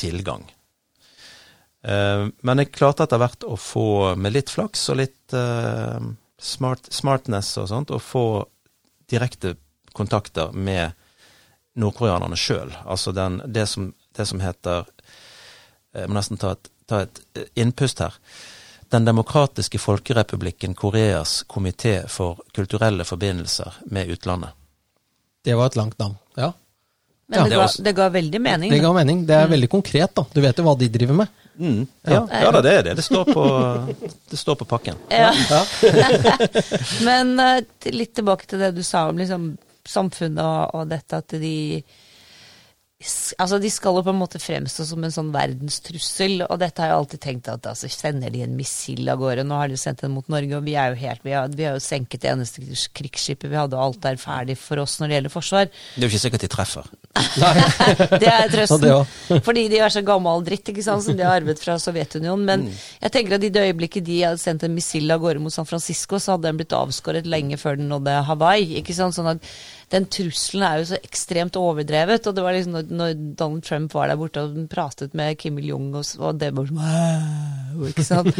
[0.00, 0.46] tilgang.
[1.86, 6.00] Uh, men jeg klarte etter hvert å få, med litt flaks og litt uh,
[6.40, 8.26] smart, smartness og sånt, å få
[9.10, 9.54] direkte
[9.94, 10.96] kontakter med
[11.80, 12.72] nordkoreanerne sjøl.
[12.84, 14.88] Altså den, det, som, det som heter
[15.96, 18.16] jeg må nesten ta et, ta et eh, innpust her.
[18.90, 24.56] Den demokratiske folkerepublikken Koreas komité for kulturelle forbindelser med utlandet.
[25.44, 26.52] Det var et langt navn, ja.
[27.30, 27.44] Men ja.
[27.46, 28.72] det, ga, det, ga, veldig mening.
[28.72, 29.22] Det ga mening.
[29.26, 29.52] Det er mm.
[29.54, 30.24] veldig konkret, da.
[30.34, 31.36] Du vet jo hva de driver med.
[31.60, 31.84] Mm.
[32.02, 32.94] Ja, ja da, det er det.
[32.98, 33.44] Det står på,
[34.30, 34.98] det står på pakken.
[35.14, 35.30] Ja.
[37.06, 37.62] Men eh,
[37.94, 39.52] litt tilbake til det du sa om liksom,
[39.86, 41.54] samfunnet og, og dette at de
[43.40, 46.90] Altså, de skal jo på en måte fremstå som en sånn verdenstrussel, og dette har
[46.90, 49.46] jeg alltid tenkt at altså, sender de en missil av gårde.
[49.48, 51.64] Nå har de sendt den mot Norge, og vi er jo helt Vi har, vi
[51.64, 52.60] har jo senket det eneste
[52.92, 55.70] krigsskipet vi hadde, og alt er ferdig for oss når det gjelder forsvar.
[55.72, 56.90] Det er jo ikke sikkert de treffer.
[58.20, 58.84] Det er trøsten.
[59.48, 62.44] Fordi de er så gammel dritt ikke sant, som de har arvet fra Sovjetunionen.
[62.46, 62.76] Men Mm.
[63.02, 65.64] jeg tenker at i det øyeblikket de hadde sendt en missil av gårde mot San
[65.66, 68.76] Francisco, så hadde den blitt avskåret lenge før den nådde Hawaii.
[68.82, 69.40] ikke sant, sånn at
[69.90, 72.26] den trusselen er jo så ekstremt overdrevet.
[72.30, 75.58] Og det var liksom når, når Donald Trump var der borte og pratet med Kim
[75.58, 78.30] Il-jung, og, og det var sånn Ikke sant?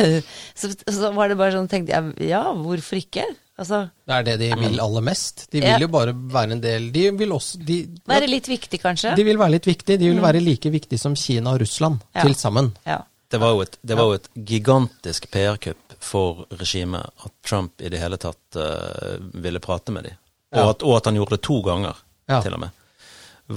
[0.60, 3.24] så, så var det bare sånn, tenkte jeg, ja, hvorfor ikke?
[3.60, 5.46] Altså, Det er det de vil aller mest.
[5.52, 5.74] De Ja.
[5.74, 7.76] vil jo bare være en del De vil også de,
[8.08, 9.12] være litt viktig, kanskje?
[9.18, 9.98] de vil være litt viktig.
[10.00, 12.22] De vil være like viktig som Kina og Russland Ja.
[12.24, 12.72] til sammen.
[12.86, 13.02] Ja.
[13.30, 17.88] Det var jo et, det var jo et gigantisk PR-kupp for regimet at Trump i
[17.92, 20.16] det hele tatt uh, ville prate med dem.
[20.50, 21.98] Og, at, og at han gjorde det to ganger,
[22.30, 22.78] til og med,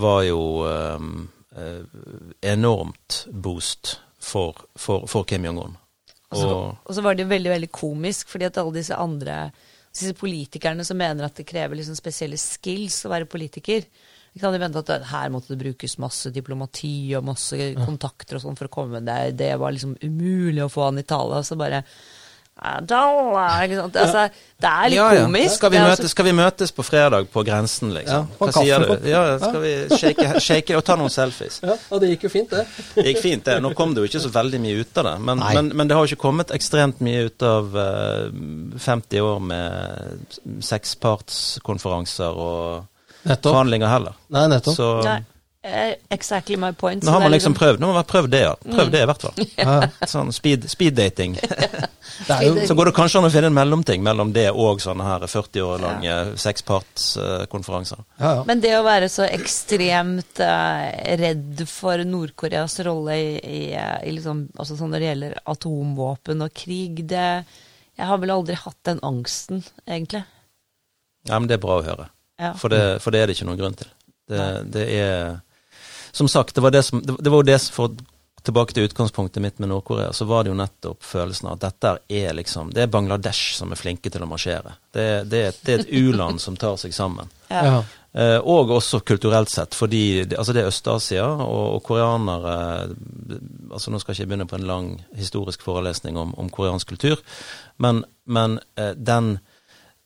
[0.03, 1.07] var jo eh,
[2.53, 5.77] enormt boost for, for, for Kim Jong-un.
[6.33, 8.97] Og så, Og og så var det jo veldig veldig komisk, fordi at alle disse
[8.97, 9.51] andre
[9.93, 13.85] disse politikerne som mener at det krever liksom spesielle skills å være politiker
[14.33, 18.41] Vi kan jo vente at her måtte det brukes masse diplomati og masse kontakter og
[18.41, 19.35] sånn for å komme med det.
[19.43, 21.37] Det var liksom umulig å få han i tale.
[21.37, 21.83] Og så bare
[22.55, 23.95] «Ah, ikke sant?
[23.97, 24.21] Altså,
[24.61, 25.23] det er litt ja, ja.
[25.25, 25.55] komisk.
[25.57, 28.27] Skal vi, møtes, skal vi møtes på fredag på grensen, liksom?
[28.29, 29.07] Ja, Hva sier du?
[29.09, 31.57] Ja, skal vi shake, shake og ta noen selfies?
[31.65, 32.63] Ja, og det gikk jo fint, det.
[32.95, 33.57] Det gikk fint, det.
[33.65, 35.15] Nå kom det jo ikke så veldig mye ut av det.
[35.27, 38.29] Men, men, men det har jo ikke kommet ekstremt mye ut av eh,
[38.85, 40.39] 50 år med
[40.69, 42.85] sekspartskonferanser og
[43.23, 43.49] Nettopp.
[43.49, 44.17] forhandlinger heller.
[44.35, 44.77] Nei, nettopp.
[44.77, 45.29] Så Nei, eh,
[46.09, 47.03] exactly my point.
[47.03, 47.79] nå har man liksom prøvd.
[47.79, 48.55] Nå har man prøvd det, ja.
[48.55, 49.37] Prøvd det i hvert fall.
[49.63, 49.75] Ja,
[50.11, 50.65] Sånn speed,
[52.33, 55.05] er jo Så går det kanskje an å finne en mellomting mellom det og sånne
[55.07, 58.03] her 40 år lange sekspartskonferanser.
[58.19, 58.43] ja, ja.
[58.49, 60.89] Men det å være så ekstremt uh,
[61.23, 66.43] redd for Nord-Koreas rolle i, i, eh, i liksom, altså sånn når det gjelder atomvåpen
[66.43, 67.45] og krig, det
[67.93, 70.23] Jeg har vel aldri hatt den angsten, egentlig.
[71.29, 72.07] Ja, men det er bra å høre.
[72.41, 72.55] Ja.
[72.57, 73.91] For det, for det er det ikke noen grunn til.
[74.27, 75.35] Det, det er
[76.13, 77.95] Som sagt, det var, det, som, det, var det som for
[78.43, 81.91] Tilbake til utgangspunktet mitt med Nord-Korea, så var det jo nettopp følelsen av at dette
[82.11, 84.73] er liksom Det er Bangladesh som er flinke til å marsjere.
[84.91, 87.31] Det, det, et- det er et u-land som tar seg sammen.
[87.53, 87.79] Ja.
[88.13, 92.53] Eh, og også kulturelt sett, fordi det, altså det er Øst-Asia, og, og koreanere
[93.71, 97.23] altså Nå skal jeg ikke begynne på en lang historisk forelesning om, om koreansk kultur,
[97.81, 99.37] men, men eh, den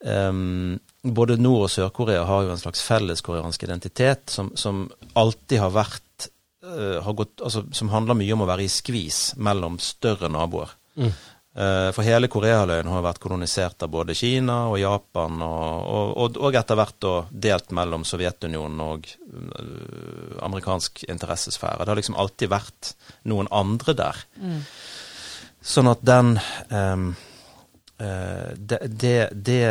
[0.06, 0.78] ehm,
[1.14, 4.86] Både Nord- og Sør-Korea har jo en slags felles koreansk identitet som, som
[5.18, 6.28] alltid har vært
[6.64, 10.74] uh, har gått, altså, Som handler mye om å være i skvis mellom større naboer.
[10.98, 11.12] Mm.
[11.58, 16.36] Eh, For hele Koreahalvøya har vært kolonisert av både Kina og Japan, og, og, og,
[16.46, 17.14] og etter hvert da
[17.46, 21.82] delt mellom Sovjetunionen og øh, amerikansk interessesfære.
[21.82, 22.92] Det har liksom alltid vært
[23.26, 24.20] noen andre der.
[25.58, 26.36] Sånn at den
[26.70, 27.24] ehm, eh,
[27.98, 29.62] det, det, det,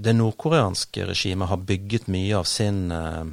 [0.00, 3.24] det nordkoreanske regimet har bygget mye av sin eh,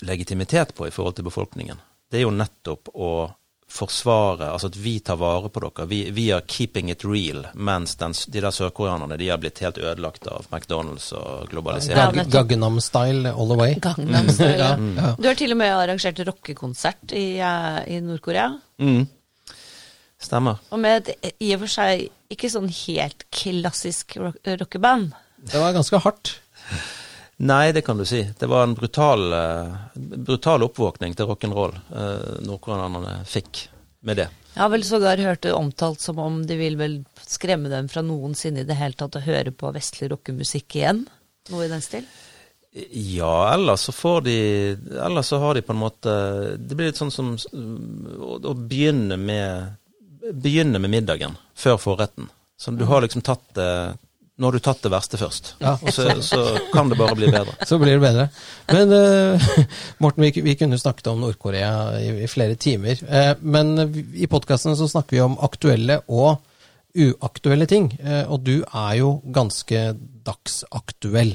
[0.00, 3.12] legitimitet på i forhold til befolkningen, det er jo nettopp å
[3.68, 5.84] forsvare, altså at vi tar vare på dere.
[5.90, 9.78] Vi, vi er keeping it real, mens den, de der sørkoreanerne de har blitt helt
[9.78, 12.24] ødelagt av McDonald's og globalisering.
[12.32, 13.76] Gangnam style all the way.
[13.84, 14.56] Gangnam Style.
[14.98, 15.12] Ja.
[15.18, 18.48] Du har til og med arrangert rockekonsert i, eh, i Nord-Korea.
[18.80, 19.04] Mm.
[20.18, 20.58] Stemmer.
[20.74, 25.12] Og med et i og for seg ikke sånn helt klassisk rock rockeband.
[25.38, 26.34] Det var ganske hardt.
[27.38, 28.24] Nei, det kan du si.
[28.38, 33.68] Det var en brutal, eh, brutal oppvåkning til rock'n'roll uh, nordkoreanerne fikk
[34.02, 34.26] med det.
[34.54, 38.02] Jeg har vel sågar hørt det omtalt som om de vil vel skremme dem fra
[38.02, 41.04] noensinne i det hele tatt å høre på vestlig rockemusikk igjen.
[41.52, 42.08] Noe i den stil.
[42.90, 44.38] Ja, ellers så får de
[45.00, 46.12] Ellers så har de på en måte
[46.60, 49.78] Det blir litt sånn som å, å begynne med
[50.32, 52.28] Begynne med middagen før forretten.
[52.58, 53.70] Så du har liksom tatt det
[54.38, 55.48] Nå har du tatt det verste først.
[55.58, 55.72] Ja.
[55.90, 57.56] Så, så kan det bare bli bedre.
[57.66, 58.28] Så blir det bedre.
[58.70, 59.48] Men uh,
[60.04, 63.02] Morten, vi, vi kunne snakket om Nord-Korea i, i flere timer.
[63.02, 63.74] Uh, men
[64.14, 66.38] i podkasten så snakker vi om aktuelle og
[66.94, 67.90] uaktuelle ting.
[67.98, 69.82] Uh, og du er jo ganske
[70.30, 71.34] dagsaktuell.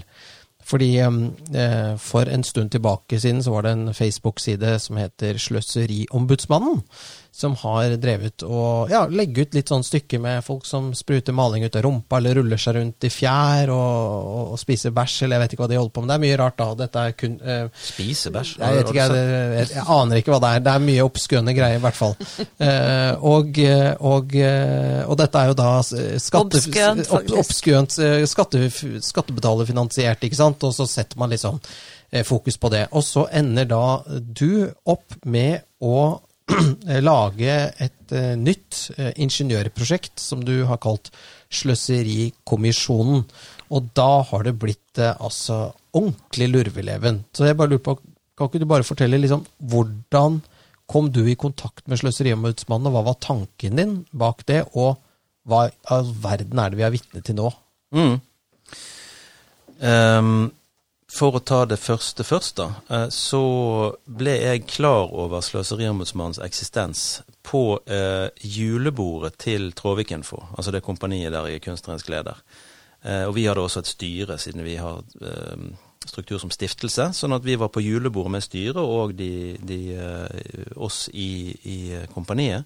[0.63, 6.81] Fordi eh, for en stund tilbake siden så var det en Facebook-side som heter Sløseriombudsmannen,
[7.33, 11.63] som har drevet og ja, legge ut litt sånn stykker med folk som spruter maling
[11.65, 15.39] ut av rumpa, eller ruller seg rundt i fjær og, og, og spiser bæsj, eller
[15.39, 16.11] jeg vet ikke hva de holder på med.
[16.11, 16.67] Det er mye rart da.
[16.83, 18.51] Dette er kun uh, Spise bæsj?
[18.59, 20.61] jeg, vet ikke, jeg, jeg, jeg, aner ikke hva det er.
[20.67, 22.13] Det er mye obskøne greier, i hvert fall.
[22.21, 23.57] Uh, og,
[24.11, 26.61] og, eh, og, dette er jo da skatte,
[27.39, 28.61] Obskønt, eh, skatte,
[29.09, 30.67] skattebetalerfinansiert, ikke sant?
[30.69, 31.57] Og så setter man liksom
[32.29, 32.83] fokus på det.
[32.93, 33.85] Og så ender da
[34.21, 36.21] du opp med å
[37.09, 41.11] lage et eh, nytt eh, ingeniørprosjekt som du har kalt
[41.53, 43.23] Sløserikommisjonen.
[43.73, 47.23] Og da har det blitt eh, altså ordentlig lurveleven.
[47.33, 47.97] Så jeg bare lurer på,
[48.37, 50.41] kan ikke du bare fortelle liksom hvordan
[50.89, 54.99] kom du i kontakt med Sløseriombudsmannen, og hva var tanken din bak det, og
[55.47, 57.47] hva i all verden er det vi er vitne til nå?
[57.95, 58.17] Mm.
[59.83, 60.51] Ehm,
[61.13, 63.43] for å ta det første først, da, eh, så
[64.05, 71.51] ble jeg klar over Sløseriombudsmannens eksistens på eh, julebordet til Tråvik-Info, altså det kompaniet der
[71.51, 72.41] jeg er kunstnerisk leder.
[73.03, 75.67] Eh, og vi hadde også et styre, siden vi har eh,
[76.07, 80.71] struktur som stiftelse, sånn at vi var på julebordet med styret og de, de, eh,
[80.75, 81.77] oss i, i
[82.13, 82.65] kompaniet.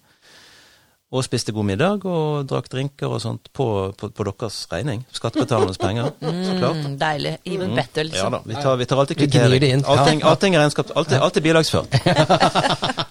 [1.08, 3.66] Og spiste god middag og drakk drinker og sånt på,
[3.96, 5.06] på, på deres regning.
[5.16, 6.82] Skattebetalernes penger, så klart.
[6.84, 7.32] Mm, deilig.
[7.48, 7.76] Even Mm.
[7.80, 8.32] better, Ja liksom.
[8.36, 9.86] da, vi tar, vi tar alltid kvittering.
[9.88, 11.88] Allting, allting er regnskap, alltid, alltid bilagsført.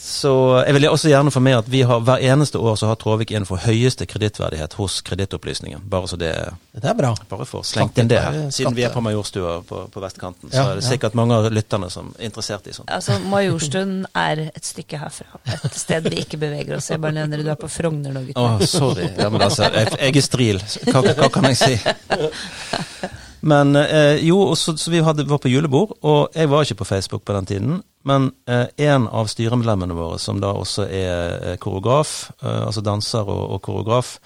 [0.00, 0.30] Så
[0.64, 3.32] jeg vil også gjerne få med at vi har hver eneste år så har Tråvik
[3.34, 5.82] Info høyeste kredittverdighet hos Kredittopplysningen.
[5.90, 6.30] Bare så det
[6.72, 7.10] Det er bra.
[7.28, 8.38] bare for slengt inn det her.
[8.54, 10.90] Siden vi er på Majorstua på, på vestkanten, så Ja, er det ja.
[10.94, 12.88] sikkert mange av lytterne som er interessert i sånt.
[12.94, 15.40] Altså, Majorstuen er et stykke herfra.
[15.64, 16.90] Et sted vi ikke beveger oss.
[16.90, 17.44] Jeg bare nevner det.
[17.46, 18.36] Du er på Frogner nå, gutt.
[18.38, 19.08] Oh, sorry.
[19.18, 20.62] Ja, men altså, jeg, jeg er stril.
[20.92, 21.78] Hva, hva kan jeg si?
[23.40, 26.88] Men eh, jo, så, så vi hadde, var på julebord, og jeg var ikke på
[26.88, 27.80] Facebook på den tiden.
[28.08, 33.28] Men eh, en av styremedlemmene våre, som da også er eh, koreograf, eh, altså danser
[33.28, 34.16] og, og koreograf,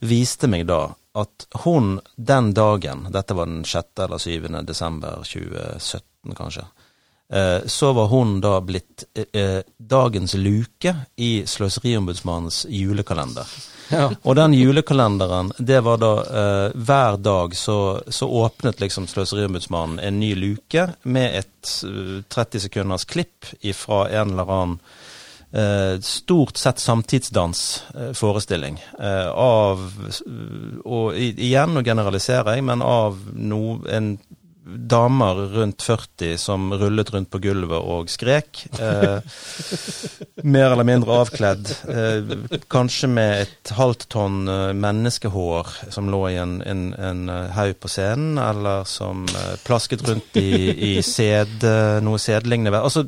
[0.00, 0.88] viste meg da
[1.20, 4.04] at hun den dagen, dette var den 6.
[4.04, 4.48] eller 7.
[4.66, 6.64] desember 2017 kanskje,
[7.32, 13.46] eh, så var hun da blitt eh, dagens luke i Sløseriombudsmannens julekalender.
[14.22, 20.20] Og den julekalenderen, det var da eh, hver dag så, så åpnet liksom Sløseriombudsmannen en
[20.20, 24.78] ny luke med et uh, 30 sekunders klipp fra en eller annen
[25.52, 28.84] eh, stort sett samtidsdansforestilling.
[28.98, 29.92] Eh, av
[30.84, 34.18] Og i, igjen, nå generaliserer jeg, men av no, en
[34.90, 38.64] damer rundt 40 som rullet rundt på gulvet og skrek.
[38.78, 39.18] Eh,
[40.54, 41.70] mer eller mindre avkledd.
[41.90, 42.32] Eh,
[42.72, 47.74] kanskje med et halvt tonn eh, menneskehår som lå i en, en, en eh, haug
[47.82, 50.50] på scenen, eller som eh, plasket rundt i,
[50.92, 52.80] i sed, eh, noe sedlignende.
[52.80, 53.04] Altså,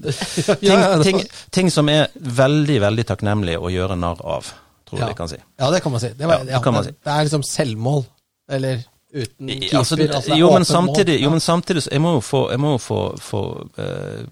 [0.61, 1.22] ting, ting,
[1.55, 4.53] ting som er veldig, veldig takknemlig å gjøre narr av,
[4.88, 5.12] tror jeg Ja.
[5.12, 5.38] vi kan si.
[5.59, 6.12] Ja, det kan man si.
[6.16, 6.92] Det, var, ja, det kan man si.
[6.98, 8.05] det er liksom selvmål.
[8.53, 9.79] Eller uten I- keeper.
[9.79, 11.22] altså, altså, er jo, men samtidig, mål.
[11.22, 13.42] jo, men samtidig jeg må jo få, må få, få
[13.79, 14.25] uh,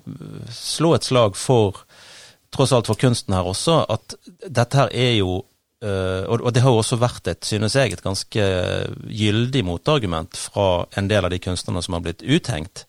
[0.51, 1.85] slå et slag for
[2.51, 4.17] tross alt for kunsten her også, at
[4.49, 5.45] dette her er jo
[5.85, 8.49] uh, og, og det har jo også vært et, synes jeg, et ganske
[9.07, 12.87] gyldig motargument fra en del av de kunstnerne som har blitt uthengt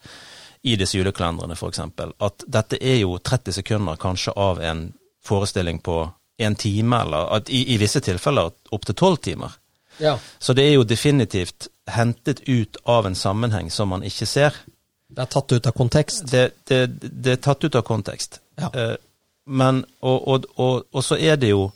[0.61, 1.79] i disse julekalenderne, f.eks.
[2.21, 4.91] At dette er jo 30 sekunder kanskje av en
[5.25, 6.03] forestilling på
[6.41, 9.57] en time, eller at i, i visse tilfeller opptil tolv timer.
[10.01, 10.15] Ja.
[10.39, 14.55] Så det er jo definitivt hentet ut av en sammenheng som man ikke ser.
[15.11, 16.25] Det er tatt ut av kontekst.
[16.31, 18.39] Det, det, det er tatt ut av kontekst.
[18.59, 18.71] Ja.
[18.71, 18.95] Eh,
[19.45, 21.71] men, og, og, og, og så er det jo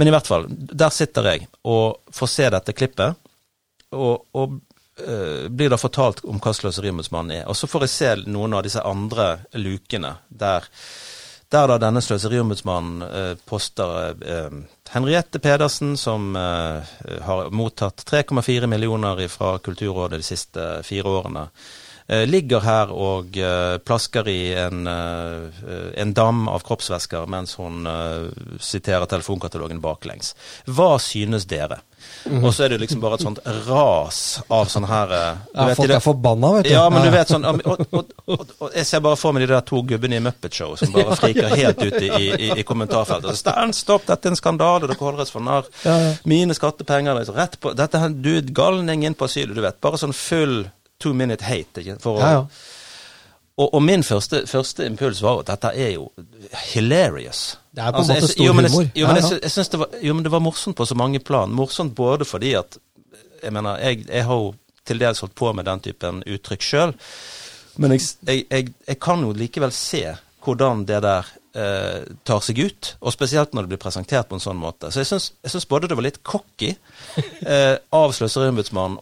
[0.00, 3.18] Men i hvert fall, der sitter jeg og får se dette klippet,
[3.92, 4.54] og,
[5.04, 7.42] eh, blir da fortalt om hva Sløseriombudsmannen er.
[7.44, 9.26] Og så får jeg se noen av disse andre
[9.60, 10.64] lukene der
[11.52, 14.54] der da denne sløseriombudsmannen eh, poster eh,
[14.90, 21.50] Henriette Pedersen, som eh, har mottatt 3,4 millioner fra Kulturrådet de siste fire årene,
[22.06, 23.34] ligger her og
[23.82, 27.80] plasker i en, en dam av kroppsvæsker mens hun
[28.62, 30.36] siterer telefonkatalogen baklengs.
[30.70, 31.80] Hva synes dere?
[32.26, 33.38] Og så er det liksom bare et sånt
[33.68, 36.70] ras av sånn her eh, du Ja, vet, folk er forbanna, vet du.
[36.72, 37.84] ja, men du vet sånn og, og,
[38.26, 40.90] og, og, Jeg ser bare for meg de der to gubbene i Muppet Show som
[40.94, 43.38] bare friker helt ut i, i, i kommentarfeltet.
[43.38, 45.70] Stand, stopp, dette er en skandale, dere holder oss for narr.
[46.26, 49.78] Mine skattepenger liksom, rett på Dette Du er galning inn på asyl, du vet.
[49.84, 50.64] Bare sånn full
[51.02, 51.84] two minute hate.
[51.84, 52.00] Ikke?
[52.02, 52.48] For å, Ja, ja.
[53.56, 56.10] Og, og min første, første impuls var at dette er jo
[56.74, 57.58] hilarious.
[57.72, 58.90] Det er på en jeg måte stor jeg, humor.
[58.92, 61.20] Jo, men jeg, jeg synes det var, jo, men det var morsomt på så mange
[61.24, 61.54] plan.
[61.56, 62.78] Morsomt både fordi at
[63.42, 64.54] Jeg mener, jeg, jeg har jo
[64.86, 66.94] til dels holdt på med den typen uttrykk sjøl.
[67.76, 70.00] Men jeg, jeg, jeg, jeg kan jo likevel se
[70.42, 74.42] hvordan det der eh, tar seg ut, og spesielt når det blir presentert på en
[74.42, 74.90] sånn måte.
[74.90, 76.72] Så jeg syns, både det var litt cocky
[77.52, 79.00] eh, av Sløseriombudsmannen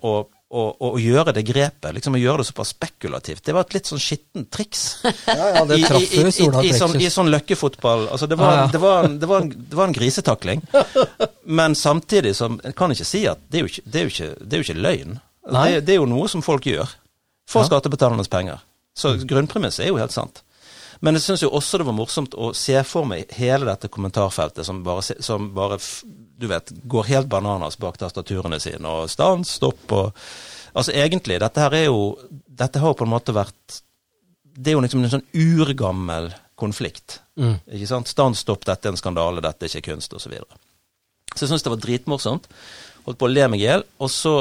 [0.54, 3.42] å å, å, gjøre det grepet, liksom å gjøre det såpass spekulativt.
[3.44, 4.84] Det var et litt sånn skittent triks.
[5.04, 8.06] Ja, ja, det traff jo Stordal I, i, sånn, I sånn løkkefotball.
[8.14, 8.68] Altså, det, var, ah, ja.
[8.72, 10.62] det, var, det, var en, det var en grisetakling.
[11.58, 14.14] Men samtidig som Jeg kan ikke si at det er jo ikke, det er jo
[14.14, 15.20] ikke, det er jo ikke løgn.
[15.44, 16.96] Det, det, er jo noe som folk gjør
[17.50, 17.68] for ja.
[17.72, 18.62] skattebetalernes penger.
[18.96, 20.44] Så grunnpremisset er jo helt sant.
[21.04, 24.80] Men jeg syns også det var morsomt å se for meg hele dette kommentarfeltet som
[24.86, 25.76] bare, som bare
[26.36, 30.26] du vet, går helt bananas bak tastaturene sine, og stans, stopp og
[30.74, 33.80] Altså egentlig, dette her er jo Dette har på en måte vært
[34.42, 37.20] Det er jo liksom en sånn urgammel konflikt.
[37.38, 37.56] Mm.
[37.74, 38.10] Ikke sant?
[38.10, 40.22] Stans, stopp, dette er en skandale, dette er ikke kunst, osv.
[40.22, 40.60] Så, videre.
[41.34, 42.46] så jeg syns det var dritmorsomt.
[43.08, 43.82] Holdt på å le meg i hjel.
[43.98, 44.36] Og så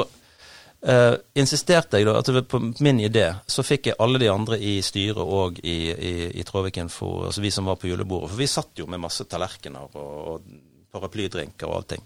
[0.84, 4.74] Uh, insisterte jeg da, at på min idé, så fikk jeg alle de andre i
[4.84, 8.48] styret og i, i, i Tråvik Info, altså vi som var på julebordet, for vi
[8.52, 12.04] satt jo med masse tallerkener og, og paraplydrinker og allting.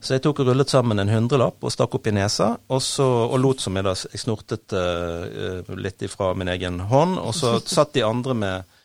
[0.00, 3.04] Så jeg tok og rullet sammen en hundrelapp og stakk opp i nesa, og, så,
[3.04, 7.58] og lot som jeg da jeg snortet uh, litt ifra min egen hånd, og så
[7.76, 8.78] satt de andre med,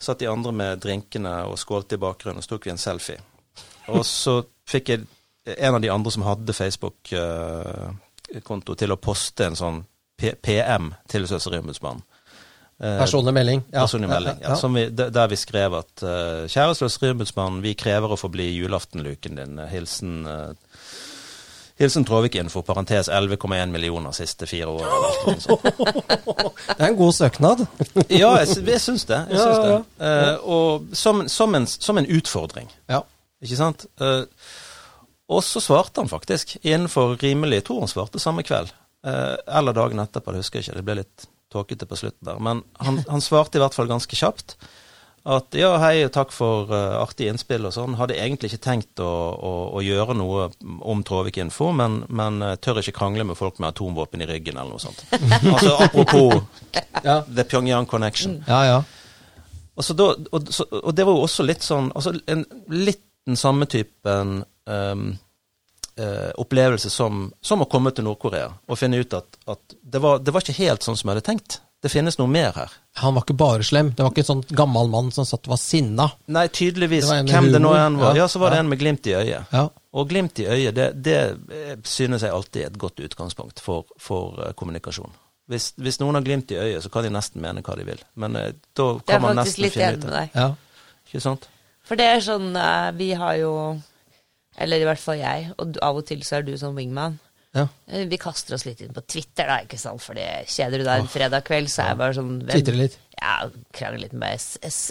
[0.00, 3.20] satt de andre med drinkene og skålte i bakgrunnen, og så tok vi en selfie.
[3.92, 4.38] Og så
[4.70, 5.04] fikk jeg
[5.58, 7.92] en av de andre som hadde Facebook uh,
[8.48, 9.84] konto til å poste en sånn
[10.16, 12.06] PM til Sløseriombudsmannen.
[12.82, 13.62] Eh, personlig melding.
[13.70, 13.80] Ja.
[13.80, 14.56] Personlig melding, ja.
[14.62, 14.68] ja.
[14.68, 19.60] Vi, der vi skrev at uh, kjære Sløseriombudsmann, vi krever å få bli julaftenluken din.
[19.70, 20.80] Hilsen uh,
[21.78, 24.84] Hilsen Tråvik-info, parentes 11,1 millioner siste fire år.
[25.30, 27.64] det er en god søknad.
[28.22, 29.20] ja, jeg, jeg syns det.
[29.30, 29.80] Jeg syns det.
[30.02, 32.70] Uh, og som, som, en, som, en, utfordring.
[32.90, 33.02] Ja.
[33.42, 33.86] Ikke sant?
[34.02, 34.22] Uh,
[35.30, 38.74] og så svarte han faktisk, innenfor rimelig Jeg tror han svarte samme kveld.
[39.04, 40.76] Eller dagen etterpå, det husker jeg ikke.
[40.78, 42.40] Det ble litt tåkete på slutten der.
[42.42, 44.56] Men han, han, svarte i hvert fall ganske kjapt.
[45.24, 47.94] At ja, hei, takk for uh, artige innspill og sånn.
[47.96, 50.50] Hadde egentlig ikke tenkt å, å, å gjøre noe
[50.84, 54.60] om Tråvik Info, men, men uh, tør ikke krangle med folk med atomvåpen i ryggen
[54.60, 55.00] eller noe sånt.
[55.54, 56.42] altså apropos
[57.00, 57.22] ja.
[57.24, 58.42] The Pyongyang Connection.
[58.50, 58.78] Ja, ja.
[59.74, 63.38] Og, da, og, så, og, det var jo også litt sånn altså en, Litt den
[63.40, 65.14] samme typen um,
[66.00, 70.18] uh, opplevelse som, som, å komme til Nord-Korea og finne ut at, at det, var,
[70.18, 71.60] det, var, ikke helt sånn som jeg hadde tenkt.
[71.84, 72.70] Det finnes noe mer her.
[73.02, 73.90] Han var ikke bare slem.
[73.92, 76.06] Det var ikke en sånn gammel mann som satt og var sinna.
[76.32, 77.10] Nei, tydeligvis.
[77.10, 78.16] Det Hvem det nå enn var.
[78.16, 79.50] Ja, så var det en med glimt i øyet.
[79.52, 79.66] Ja.
[79.92, 81.18] Og glimt i øyet, det, det,
[81.52, 85.12] eh, synes jeg alltid er et godt utgangspunkt for, for uh, kommunikasjon.
[85.52, 88.00] Hvis, hvis, noen har glimt i øyet, så kan de nesten mene hva de vil.
[88.16, 90.08] Men eh, da kan man nesten finne ut det.
[90.08, 90.48] Det er faktisk litt enn med Ja.
[91.04, 91.48] Ikke sant?
[91.84, 92.54] For det er sånn
[92.96, 93.52] Vi har jo
[94.58, 95.52] eller i hvert fall jeg.
[95.58, 97.18] Og av og til så er du som wingman.
[97.54, 97.68] Ja.
[97.86, 100.02] Eh, vi kaster oss litt inn på Twitter, da, ikke sant.
[100.02, 102.98] Fordi kjeder du deg en fredag kveld, så er jeg bare sånn Twitter litt?
[103.14, 103.36] Ja,
[103.72, 104.42] krangle litt med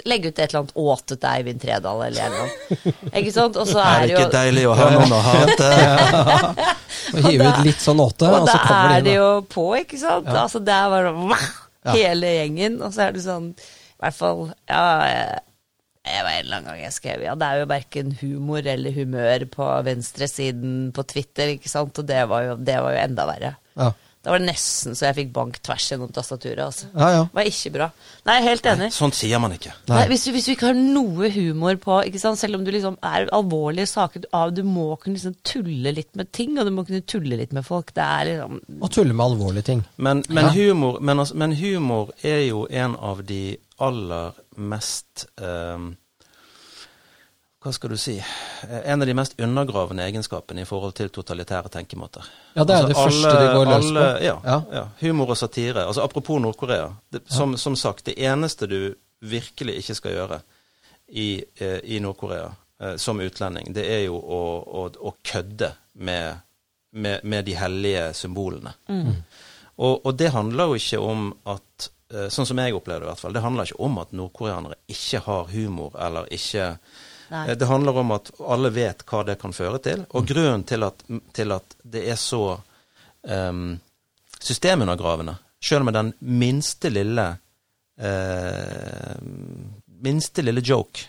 [0.07, 2.93] Legge ut et eller annet åte til Eivind Tredal eller noe.
[3.11, 3.59] ikke sant?
[3.59, 5.71] Og så er det jo Er det ikke deilig å ha noen å hate?
[5.83, 6.75] ja.
[7.13, 8.71] Og hive ut litt sånn åte, og, og så kommer det inn.
[8.71, 10.31] Og da er det jo på, ikke sant.
[10.31, 10.43] Ja.
[10.45, 11.41] Altså det er bare
[11.97, 14.83] hele gjengen, og så er det sånn I hvert fall Ja
[16.03, 18.95] jeg var en eller annen gang jeg skrev ja, det er jo verken humor eller
[18.95, 23.27] humør på venstresiden på Twitter, ikke sant, og det var jo, det var jo enda
[23.29, 23.53] verre.
[23.79, 23.93] Ja.
[24.23, 26.61] Da var det nesten så jeg fikk bank tvers gjennom tastaturet.
[26.63, 26.85] altså.
[26.95, 27.23] Ja, ja.
[27.27, 27.87] Det var ikke bra.
[28.29, 28.87] Nei, helt enig.
[28.87, 29.73] Nei, sånt sier man ikke.
[29.89, 29.97] Nei.
[29.97, 32.39] Nei, hvis, du, hvis, du, ikke har noe humor på, ikke sant?
[32.39, 34.23] selv om du liksom er alvorlige saker
[34.55, 37.67] Du må kunne liksom tulle litt med ting, og du må kunne tulle litt med
[37.67, 37.91] folk.
[37.91, 39.83] Det er liksom Og tulle med alvorlige ting.
[39.97, 40.55] Men, men, ja.
[40.55, 45.91] humor, men, altså, men humor er jo en av de aller mest eh,
[47.63, 48.17] hva skal du si
[48.83, 52.25] En av de mest undergravende egenskapene i forhold til totalitære tenkemåter.
[52.57, 54.03] Ja, det er altså, det første alle, de går løs på.
[54.25, 54.57] Ja, ja.
[54.73, 55.85] ja, Humor og satire.
[55.87, 56.89] Altså Apropos Nord-Korea.
[57.25, 58.93] Som, som, sagt, det eneste du
[59.23, 60.41] virkelig ikke skal gjøre
[61.07, 62.51] i, eh, i Nord-Korea
[62.81, 64.43] eh, som utlending, det er jo å,
[64.83, 66.43] å, å kødde med,
[66.91, 68.75] med, med, de hellige symbolene.
[68.91, 69.13] Mm.
[69.75, 73.11] Og, og, det handler jo ikke om at eh, Sånn som jeg opplevde det, i
[73.11, 73.33] hvert fall.
[73.33, 76.67] Det handler ikke om at nordkoreanere ikke har humor eller ikke
[77.33, 77.49] Nei.
[77.49, 80.05] Eh, det handler om at alle vet hva det kan føre til.
[80.11, 80.27] Og mm.
[80.29, 81.03] grunnen til at,
[81.33, 82.43] til at det er så
[83.21, 83.79] um,
[84.39, 87.27] systemundergravende, sjøl med den minste lille
[88.03, 89.15] uh,
[90.03, 91.07] minste lille joke,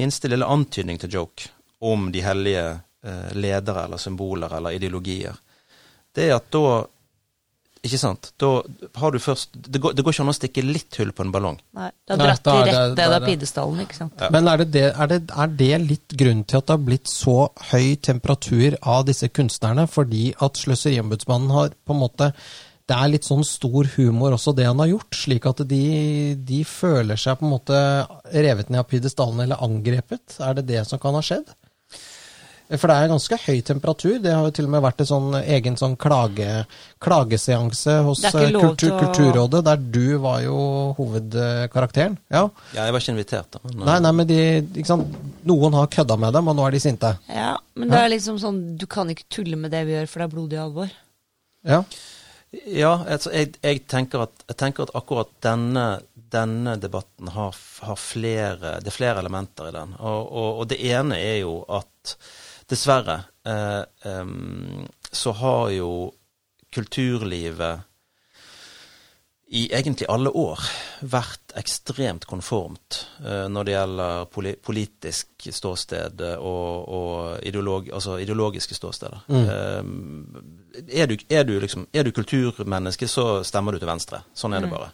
[0.00, 1.50] minste lille antydning til joke
[1.86, 5.36] om de hellige uh, ledere eller symboler eller ideologier,
[6.16, 6.80] det er at da
[7.80, 8.30] ikke sant?
[8.40, 8.48] Da
[9.00, 11.32] har du først Det går, det går ikke an å stikke litt hull på en
[11.32, 11.58] ballong.
[11.76, 14.16] Nei, det har dratt i rette av pidestallen, ikke sant.
[14.20, 14.28] Ja.
[14.34, 17.36] Men er det, er, det, er det, litt grunn til at det har blitt så
[17.70, 19.86] høy temperatur av disse kunstnerne?
[19.90, 22.34] Fordi at Sløseriombudsmannen har på en måte
[22.90, 25.14] det er litt sånn stor humor også, det han har gjort.
[25.14, 25.82] Slik at de,
[26.34, 27.80] de føler seg på en måte
[28.34, 30.40] revet ned av pidestallen eller angrepet.
[30.42, 31.52] Er det det som kan ha skjedd?
[32.78, 34.18] For det er ganske høy temperatur.
[34.22, 36.64] Det har jo til og med vært en sånn egen sånn klage,
[37.02, 40.58] klageseanse hos lov kultur, å- Kulturrådet, der du var jo
[40.98, 42.16] hovedkarakteren.
[42.30, 42.44] Ja.
[42.74, 43.58] Ja, jeg var ikke invitert, da.
[43.64, 44.38] Men, Nei, nei, men de,
[44.76, 45.16] ikke sant?
[45.50, 47.10] noen har kødda med dem, og nå er de sinte.
[47.28, 50.18] Ja, men det er liksom sånn Du kan ikke tulle med det vi gjør, for
[50.22, 50.90] det er blodig alvor.
[51.66, 51.82] Ja.
[52.66, 56.00] Ja, altså, jeg, jeg, tenker at, jeg tenker at akkurat denne,
[56.32, 57.54] denne debatten har,
[57.86, 59.92] har flere Det er flere elementer i den.
[60.00, 62.16] Og, og, og det ene er jo at
[62.70, 63.82] dessverre eh,
[64.20, 65.92] um, så har jo
[66.70, 67.86] kulturlivet
[69.50, 70.62] i egentlig alle år
[71.10, 78.78] vært ekstremt konformt eh, når det gjelder poli politisk ståsted og, og ideolog, altså ideologiske
[78.78, 79.24] ståsteder.
[79.40, 79.80] Eh,
[80.86, 84.22] er, du, er, du liksom, er du kulturmenneske, så stemmer du til venstre.
[84.38, 84.92] Sånn er det bare.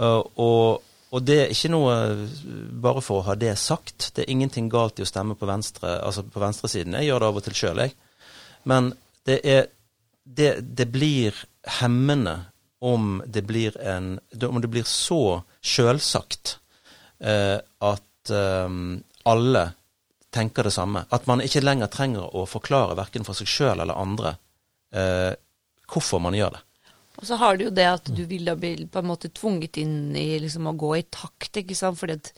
[0.00, 1.94] Uh, og, og det er ikke noe
[2.82, 5.98] Bare for å ha det sagt, det er ingenting galt i å stemme på venstre,
[6.04, 6.94] altså på venstresiden.
[6.98, 7.94] Jeg gjør det av og til sjøl, jeg.
[8.70, 8.92] Men
[9.26, 9.66] det er
[10.24, 11.34] det, det blir
[11.80, 12.36] hemmende
[12.80, 16.58] om det blir en Om det blir så sjølsagt
[17.18, 18.76] eh, at eh,
[19.28, 19.64] alle
[20.30, 21.04] tenker det samme.
[21.10, 24.36] At man ikke lenger trenger å forklare verken for seg sjøl eller andre
[24.94, 25.34] eh,
[25.90, 26.62] hvorfor man gjør det.
[27.20, 29.76] Og så har du jo det at du vil da bli på en måte tvunget
[29.82, 31.98] inn i liksom å gå i takt, ikke sant.
[32.00, 32.32] Fordi at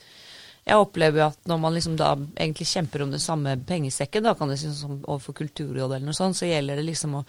[0.63, 4.35] jeg opplever jo at når man liksom da egentlig kjemper om den samme pengesekken, da
[4.39, 7.25] kan det synes som overfor Kulturrådet eller noe sånt, så gjelder det liksom å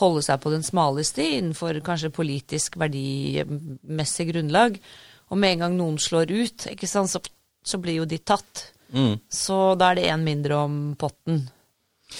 [0.00, 4.80] holde seg på den smale sti innenfor kanskje politisk verdimessig grunnlag.
[5.28, 7.20] Og med en gang noen slår ut, ikke sant, så,
[7.60, 8.70] så blir jo de tatt.
[8.96, 9.18] Mm.
[9.28, 11.44] Så da er det én mindre om potten.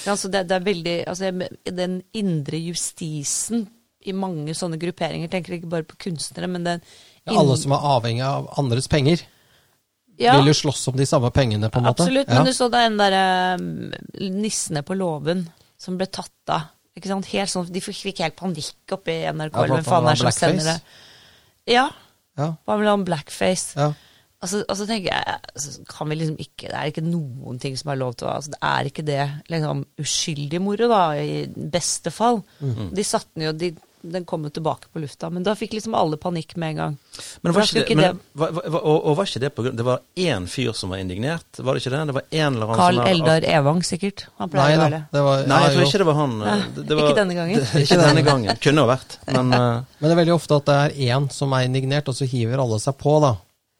[0.04, 1.30] Ja, altså det, det er veldig altså
[1.64, 3.62] Den indre justisen
[4.06, 6.82] i mange sånne grupperinger, tenker ikke bare på kunstnere, men den
[7.26, 9.20] Ja, alle som er avhengig av andres penger,
[10.18, 12.02] ja, vil jo slåss om de samme pengene, på en måte.
[12.06, 12.34] Absolutt, Ja.
[12.34, 13.58] men du så da den derre
[14.30, 15.46] nissene på låven
[15.78, 16.68] som ble tatt av.
[16.98, 17.26] Ikke sant?
[17.30, 20.18] Helt sånn, de fikk helt panikk oppe i NRK, Ja, eller hvem faen er det
[20.18, 20.82] som sender det?
[21.74, 21.88] Ja,
[22.38, 23.74] Ja, hva vil han blackface?
[23.76, 23.92] ja.
[24.40, 27.90] Altså, altså tenker jeg, altså, kan vi liksom ikke, Det er ikke noen ting som
[27.90, 32.12] er lov til å altså, Det er ikke det liksom, uskyldig moro, da, i beste
[32.12, 32.44] fall.
[32.62, 32.94] Mhm.
[32.94, 35.94] De satte den jo de, Den kom jo tilbake på lufta, men da fikk liksom
[35.98, 36.96] alle panikk med en gang.
[37.42, 38.46] Men var ikke det, men, det.
[38.78, 41.74] og, og var ikke det på grunn Det var én fyr som var indignert, var
[41.74, 42.02] det ikke det?
[42.10, 44.28] Det var en eller annen Carl Eldar Evang, sikkert.
[44.38, 45.02] Han Nei pleier å være det.
[45.16, 46.38] Det var, Nei, jeg tror ikke det var han.
[46.44, 47.64] Nei, Det, det var, ikke denne gangen.
[47.64, 48.62] Det, ikke denne gangen.
[48.68, 49.66] Kunne ha vært, men eh,
[49.98, 52.62] Men det er veldig ofte at det er én som er indignert, og så hiver
[52.62, 53.34] alle seg på, da.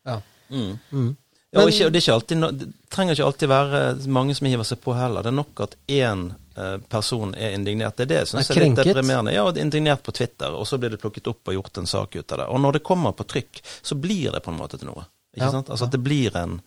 [0.09, 0.21] Ja.
[0.51, 0.75] mm.
[0.91, 1.09] Mm.
[1.49, 3.79] Ja, og, ikke, og det, er ikke alltid, det trenger ikke alltid være
[4.13, 5.25] mange som hiver seg på heller.
[5.25, 6.48] Det er nok at én eh,
[6.89, 7.97] person er indignert.
[7.97, 9.35] Det er det jeg syns Er er litt deprimerende.
[9.35, 12.17] Ja, er indignert på Twitter, og så blir det plukket opp og gjort en sak
[12.17, 12.49] ut av det.
[12.49, 15.07] Og når det kommer på trykk, så blir det på en måte til noe.
[15.37, 15.71] Ikke Ja, sant?
[15.71, 16.61] Altså at det blir en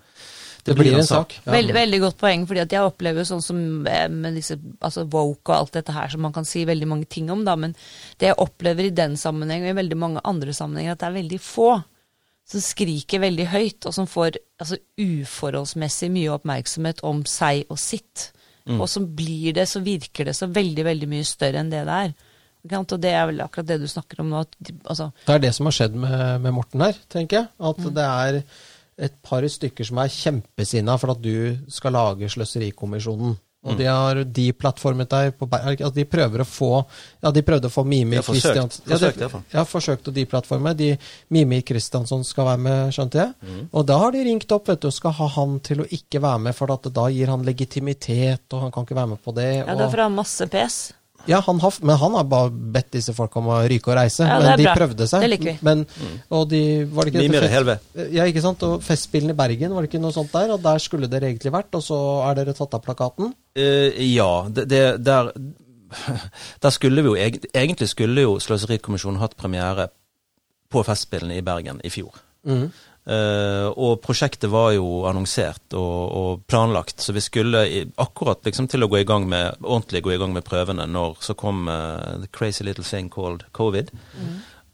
[0.64, 1.40] Det blir en sak.
[1.44, 1.56] Ja.
[1.56, 5.50] Veldig, veldig godt poeng, fordi at jeg opplever sånn som eh, med disse altså woke
[5.50, 7.74] og alt dette her, som man kan si veldig mange ting om, da, men
[8.22, 11.18] det jeg opplever i den sammenheng og i veldig mange andre sammenhenger, at det er
[11.18, 11.72] veldig få
[12.52, 18.30] som skriker veldig høyt, og som får altså, uforholdsmessig mye oppmerksomhet om seg og sitt.
[18.70, 21.98] Og så blir det, så virker det så veldig, veldig mye større enn det det
[22.08, 22.14] er.
[22.78, 24.44] Og det er vel akkurat det du snakker om nå.
[24.46, 27.50] At, altså, Det er det som har skjedd med, med Morten her, tenker jeg.
[27.72, 28.42] At det er
[29.02, 33.34] et par stykker som er kjempesinna for at du skal lage Sløserikommisjonen.
[33.64, 36.70] Og de har deplattformet deg på altså De prøver å få
[37.22, 38.56] Ja, de prøvde å få Mimi De har forsøkt.
[38.58, 40.74] Christians- ja, de, ja, forsøkt å deplattforme.
[40.76, 40.98] De,
[41.30, 43.36] Mimi Kristiansson skal være med, skjønte jeg.
[43.46, 43.68] Mm.
[43.72, 46.20] Og da har de ringt opp vet du, og skal ha han til å ikke
[46.24, 49.36] være med, for at da gir han legitimitet, og han kan ikke være med på
[49.36, 49.48] det.
[49.62, 50.80] ja, det er for å ha masse pes.
[51.28, 54.26] ja, han har, men han har bare bedt disse folka om å ryke og reise.
[54.26, 54.74] Ja, men de bra.
[54.76, 55.22] prøvde seg.
[55.22, 55.58] Det liker vi.
[55.62, 55.86] Men,
[56.32, 58.64] og de, var det ikke fest- Ja, ikke sant?
[58.64, 60.50] Og Festspillene i Bergen, var det ikke noe sånt der?
[60.58, 62.00] Og der skulle dere egentlig vært, og så
[62.30, 63.36] er dere tatt av plakaten?
[63.56, 65.32] Eh, ja, det, det, der,
[66.64, 67.16] der skulle vi jo
[67.54, 69.90] Egentlig skulle jo Sløserikommisjonen hatt premiere
[70.72, 72.16] på Festspillene i Bergen i fjor.
[73.02, 78.70] Eh, og prosjektet var jo annonsert og, og planlagt, så vi skulle i, akkurat liksom
[78.70, 81.66] til å gå i gang med ordentlig gå i gang med prøvene når så kom
[81.68, 83.90] uh, the crazy little thing called covid.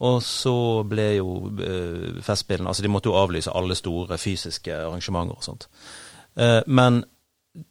[0.05, 5.39] Og så ble jo uh, Festspillene Altså, de måtte jo avlyse alle store fysiske arrangementer
[5.39, 5.69] og sånt.
[6.37, 7.01] Eh, men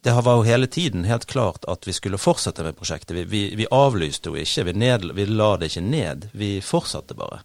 [0.01, 3.15] det var jo hele tiden helt klart at vi skulle fortsette med prosjektet.
[3.15, 6.27] Vi, vi, vi avlyste jo ikke, vi, ned, vi la det ikke ned.
[6.35, 7.39] Vi fortsatte bare.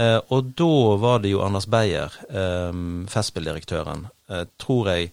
[0.00, 2.72] Eh, og da var det jo Anders Beyer, eh,
[3.12, 5.12] Festspilldirektøren, eh, tror jeg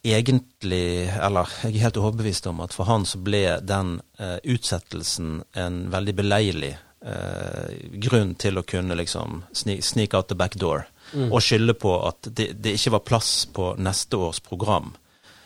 [0.00, 5.42] egentlig Eller jeg er helt overbevist om at for han så ble den eh, utsettelsen
[5.60, 6.70] en veldig beleilig
[7.04, 7.74] eh,
[8.06, 10.86] grunn til å kunne liksom sneak, sneak out the back door.
[11.12, 14.94] Og skylde på at det, det ikke var plass på neste års program.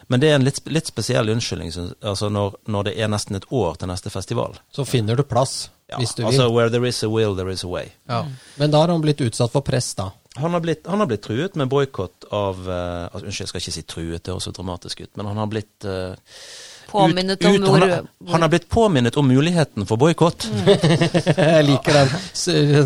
[0.08, 3.46] Men det er en litt, litt spesiell unnskyldning altså når, når det er nesten et
[3.52, 4.58] år til neste festival.
[4.74, 6.30] Så finner du plass, Ja, hvis du vil.
[6.32, 7.92] altså Where there is a will, there is a way.
[8.08, 8.24] Ja.
[8.60, 10.10] Men da har han blitt utsatt for press, da.
[10.36, 13.62] Han har blitt, han har blitt truet med boikott av uh, altså, Unnskyld, jeg skal
[13.62, 16.16] ikke si truet, det høres så dramatisk ut, men han har blitt eh,
[16.90, 20.46] Påminnet ut, om ut, hvor, han, har, han har blitt påminnet om muligheten for boikott.
[20.66, 22.14] Jeg liker den,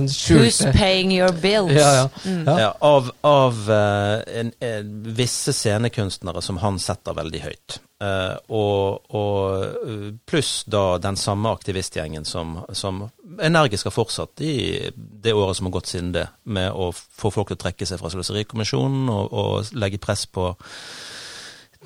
[0.09, 1.72] Who's paying your bills?
[1.72, 2.09] ja, ja.
[2.24, 2.46] Mm.
[2.59, 7.78] Ja, av av eh, en, en, visse scenekunstnere som han setter veldig høyt.
[7.99, 13.09] Uh, og, og eh, pluss da den samme aktivistgjengen som, som
[13.42, 14.55] energisk har fortsatt i
[14.94, 17.99] det året som har gått siden det, med å få folk til å trekke seg
[17.99, 20.53] fra Sløserikommisjonen og, og legge press på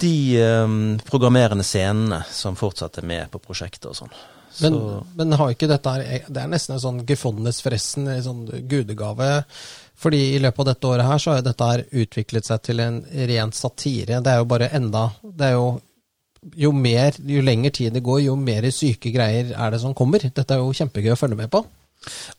[0.01, 4.15] de um, programmerende scenene som fortsatt er med på prosjektet og sånn.
[4.61, 4.75] Men,
[5.17, 9.45] men har ikke dette her Det er nesten en sånn gefondenes fressen, en sånn gudegave.
[10.03, 12.83] Fordi i løpet av dette året her så har jo dette her utviklet seg til
[12.85, 12.99] en
[13.31, 14.21] ren satire.
[14.21, 15.73] Det er jo bare enda Det er jo
[16.59, 20.25] jo mer, jo lenger tid det går, jo mer syke greier er det som kommer.
[20.27, 21.61] Dette er jo kjempegøy å følge med på.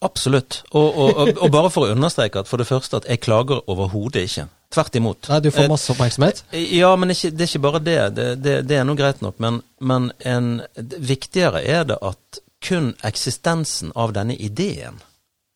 [0.04, 0.60] Absolutt.
[0.74, 3.64] Og, og, og, og bare for å understreke at for det første at jeg klager
[3.72, 4.49] overhodet ikke.
[4.74, 5.30] Tvert imot.
[5.30, 6.43] Nei, du får Eh, masse oppmerksomhet.
[6.74, 7.99] Ja, men ikke, det er ikke bare det.
[8.17, 9.38] Det, det, det er nå greit nok.
[9.43, 10.53] Men, men en,
[10.97, 15.01] viktigere er det at kun eksistensen av denne ideen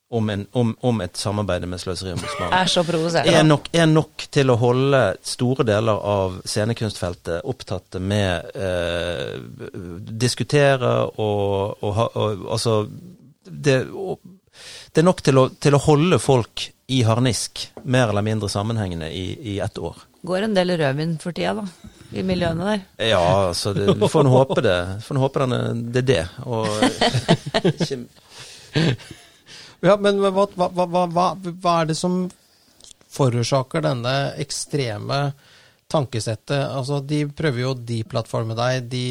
[0.09, 2.69] om, en, om, om et samarbeid med Sløseriombudsmannen Er
[3.35, 3.43] er
[3.75, 9.35] er nok til å holde store deler av scenekunstfeltet opptatt med eh,
[10.07, 12.79] Diskutere og, og, og, og Altså
[13.47, 14.19] det, og,
[14.93, 19.09] det er nok til å, til å holde folk i harnisk, mer eller mindre sammenhengende,
[19.11, 19.25] i,
[19.55, 19.95] i ett år.
[20.27, 21.65] Går en del rødvin for tida, da.
[22.15, 22.83] I miljøene der.
[23.09, 24.77] Ja, så det, Vi får nå håpe det.
[25.03, 26.25] Får nå håpe den er- det er det.
[26.47, 26.67] Og
[29.85, 32.15] Ja, men hva, hva, hva, hva er det som
[33.13, 35.19] forårsaker denne ekstreme
[35.91, 36.63] tankesettet?
[36.71, 38.87] Altså, de prøver jo å deplattforme deg.
[38.91, 39.03] De,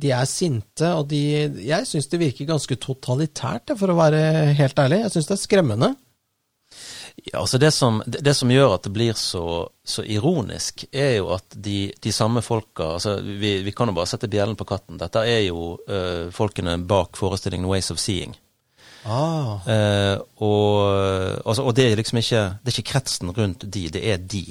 [0.00, 1.20] de er sinte, og de
[1.66, 4.22] Jeg syns det virker ganske totalitært, for å være
[4.58, 5.02] helt ærlig.
[5.04, 5.92] Jeg syns det er skremmende.
[7.16, 11.32] Ja, altså det som, det, som gjør at det blir så, så ironisk, er jo
[11.36, 14.98] at de, de samme folka altså vi, vi kan jo bare sette bjellen på katten.
[15.00, 18.34] Dette er jo uh, folkene bak forestillingen Ways of Seeing.
[19.04, 19.62] Ah.
[19.66, 20.74] Uh, og,
[21.44, 24.44] altså, og det er liksom ikke Det er ikke kretsen rundt de, det er de.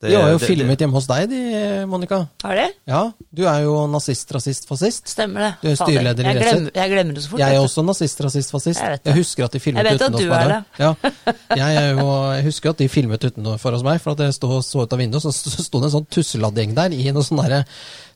[0.00, 1.40] Det, De har jo det- filmet hjemme hos deg, de,
[1.86, 2.22] Monica.
[2.42, 2.62] Har de?
[2.88, 5.06] Ja, du er jo nazist, rasist, fascist.
[5.12, 5.50] Stemmer det.
[5.60, 6.70] Du er styreleder i Resett.
[6.74, 7.40] jeg glemmer det så fort.
[7.42, 8.80] Jeg er også nazist, rasist, fascist.
[8.80, 9.00] Jeg.
[9.04, 10.64] Jeg husker at de filmet Jeg vet at du er det.
[10.78, 10.94] Ja.
[11.54, 14.62] Jeg, er jo, jeg husker at de filmet utenfor hos meg, for at jeg stod,
[14.64, 17.66] så ut av vinduet, så sto det en sånn tusseladdgjeng der i noe sånn derre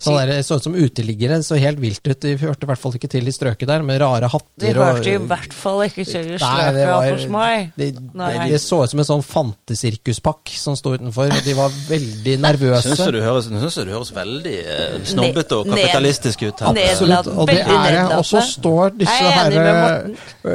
[0.05, 2.18] sånn der, Så ut som uteliggere, så helt vilt ut.
[2.24, 4.50] De hørte i hvert fall ikke til i strøket der, med rare hatter.
[4.61, 7.55] De hørte i hvert fall ikke til i strøket hos meg.
[7.80, 8.32] de, Nei.
[8.38, 11.24] de, de så ut som en sånn fantesirkuspakk som sto utenfor.
[11.32, 12.84] og De var veldig nervøse.
[12.90, 16.68] Syns du det høres, synes du høres veldig eh, snobbete og kapitalistisk ut her?
[16.84, 18.05] Absolutt, og det er det.
[18.18, 19.72] Og så står disse Jeg er her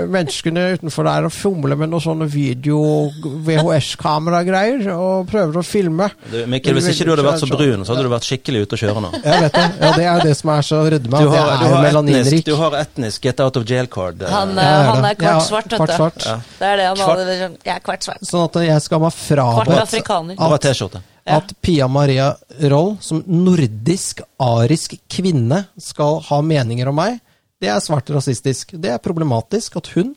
[0.10, 6.08] menneskene utenfor der og fomler med noen sånne video-VHS-kameragreier og prøver å filme.
[6.30, 8.74] Du, Mikkel, hvis ikke du hadde vært så brun, så hadde du vært skikkelig ute
[8.78, 9.10] å kjøre nå.
[9.40, 9.66] Jeg vet det.
[9.80, 11.20] Ja, det er det som er så rødme.
[11.24, 14.22] Du har, du har, etnisk, du har etnisk get out of jail-card.
[14.26, 14.34] eh.
[14.34, 15.78] Han, Ja, eh, han er kvart svart, vet du.
[15.78, 16.26] Kvart svart.
[16.26, 16.36] Ja.
[16.60, 17.38] Det er det han Kvart- hadde.
[17.44, 18.26] sånn, Jeg er kvart svart.
[18.30, 21.02] Sånn at jeg skal meg Kvart frabedt at,
[21.40, 22.28] at Pia Maria
[22.72, 27.20] Roll, som nordisk, arisk kvinne, skal ha meninger om meg.
[27.62, 28.72] Det er svart rasistisk.
[28.80, 30.16] Det er problematisk at hun,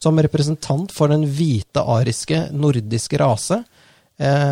[0.00, 3.62] som representant for den hvite, ariske, nordiske rase,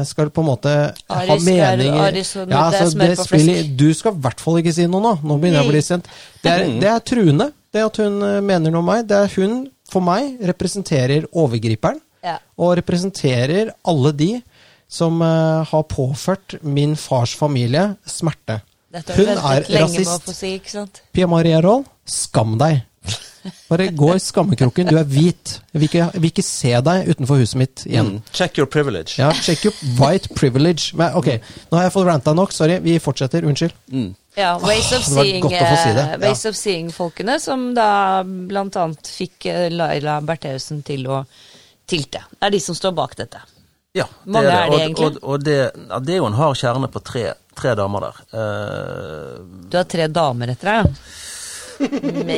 [0.05, 0.71] skal på en måte
[1.09, 2.17] ha er- meninger
[2.51, 3.69] ja, altså, det spiller.
[3.79, 5.13] Du skal i hvert fall ikke si noe nå.
[5.23, 6.09] Nå begynner jeg å bli sint.
[6.43, 9.07] Det er, det er truende, det at hun eh, mener noe om meg.
[9.07, 9.61] Det er hun,
[9.93, 12.39] for meg, representerer overgriperen Ja.
[12.59, 14.33] og representerer alle de
[14.93, 18.61] som uh, har påført min fars familie smerte.
[18.93, 20.29] Dette Hun er rasist.
[20.37, 20.61] si.
[21.13, 22.83] Pia Maria Roll, skam deg.
[23.69, 24.91] Bare gå i skammekroken.
[24.93, 25.57] Du er hvit.
[25.73, 28.11] Jeg vil ikke, jeg vil ikke se deg utenfor huset mitt igjen.
[28.17, 28.33] Mm.
[28.33, 29.17] Check your privilege.
[29.19, 30.93] Ja, check your white privilege.
[30.99, 31.31] Men ok,
[31.71, 32.55] nå har jeg fått ranta nok.
[32.55, 33.47] Sorry, vi fortsetter.
[33.49, 33.75] Unnskyld.
[33.93, 34.11] Mm.
[34.39, 36.05] Ja, Ways of oh, Seeing, si det.
[36.15, 41.25] eh, Ways of Seeing-folkene, som da blant annet fikk eh, Laila Bertheussen til å
[41.89, 42.23] tilte.
[42.39, 43.43] Det er de som står bak dette.
[43.93, 45.07] Ja, Mange er det og, egentlig?
[45.11, 47.27] Og, og det, ja, det er jo en hard kjerne på tre,
[47.59, 48.23] tre damer der.
[48.33, 51.13] Uh, Du har tre damer etter deg, ja.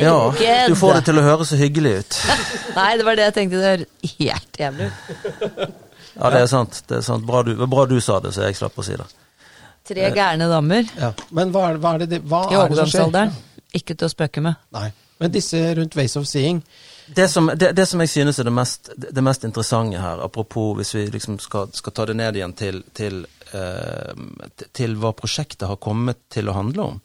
[0.01, 0.19] Ja,
[0.67, 2.17] du får det til å høres så hyggelig ut.
[2.77, 3.59] Nei, det var det jeg tenkte.
[3.61, 5.77] Det høres helt jævlig ut.
[6.15, 6.81] Ja, det er sant.
[6.87, 7.25] Det er sant.
[7.27, 9.07] Bra, du, bra du sa det, så jeg slapp å si det.
[9.85, 11.11] Tre gærne damer Ja.
[11.35, 13.33] Men hva er, hva er det, hva i er overgangsalderen.
[13.75, 14.57] Ikke til å spøke med.
[14.73, 14.89] Nei.
[15.21, 16.63] Men disse rundt Ways of Seeing
[17.07, 20.73] det, som, det, det som jeg synes er det mest, det mest interessante her, apropos
[20.79, 23.19] hvis vi liksom skal, skal ta det ned igjen til, til,
[23.53, 26.97] eh, til hva prosjektet har kommet til å handle om,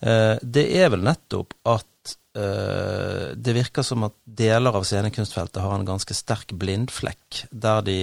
[0.00, 5.88] det er vel nettopp at eh, det virker som at deler av scenekunstfeltet har en
[5.88, 7.98] ganske sterk blindflekk, der de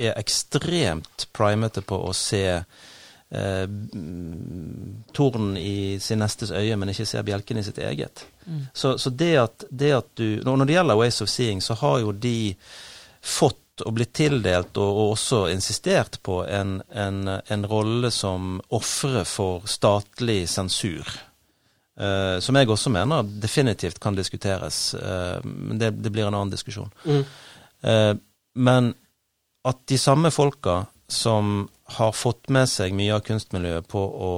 [0.00, 7.08] er ekstremt primete på å se eh, mm, tornen i sin nestes øye, men ikke
[7.08, 8.24] ser bjelken i sitt eget.
[8.72, 12.00] Så, så det, at, det at du når det gjelder Ways of Seeing, så har
[12.04, 12.54] jo de
[13.20, 19.24] fått og blitt tildelt, og, og også insistert på, en, en, en rolle som ofre
[19.28, 21.08] for statlig sensur.
[22.00, 26.52] Eh, som jeg også mener definitivt kan diskuteres, uh, men det, det blir en annen
[26.52, 26.88] diskusjon.
[27.04, 28.14] Eh,
[28.56, 28.94] men
[29.68, 31.66] at de samme folka som
[31.98, 34.32] har fått med seg mye av kunstmiljøet på å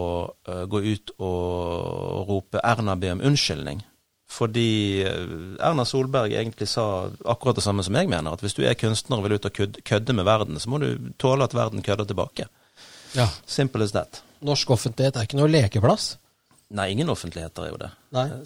[0.73, 3.83] gå ut og rope 'Erna be om unnskyldning',
[4.33, 8.75] fordi Erna Solberg egentlig sa akkurat det samme som jeg mener, at hvis du er
[8.75, 12.09] kunstner og vil ut og kødde med verden, så må du tåle at verden kødder
[12.09, 12.49] tilbake.
[13.15, 13.29] Ja.
[13.47, 14.23] Simple as that.
[14.41, 16.17] Norsk offentlighet er ikke noe lekeplass.
[16.73, 17.91] Nei, ingen offentligheter er jo det.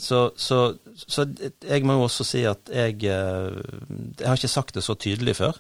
[0.03, 0.59] Så, så,
[0.99, 1.25] så
[1.67, 3.57] jeg må jo også si at jeg eh,
[4.19, 5.59] Jeg har ikke sagt det så tydelig før,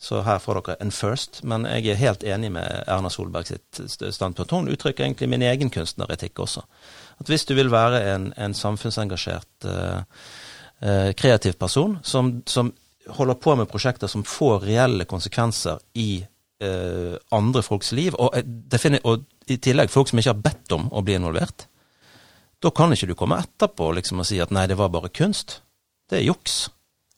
[0.00, 1.42] så her får dere en first.
[1.44, 4.52] Men jeg er helt enig med Erna Solberg sitt st- standpunkt.
[4.52, 6.64] Hun uttrykker egentlig min egen kunstneretikk også.
[7.20, 10.00] At hvis du vil være en, en samfunnsengasjert, eh,
[10.84, 12.72] eh, kreativ person som, som
[13.16, 16.10] holder på med prosjekter som får reelle konsekvenser i
[16.60, 18.36] eh, andre folks liv, og,
[19.04, 21.68] og i tillegg folk som ikke har bedt om å bli involvert,
[22.62, 25.60] da kan ikke du komme etterpå liksom, og si at nei, det var bare kunst.
[26.10, 26.68] Det er juks.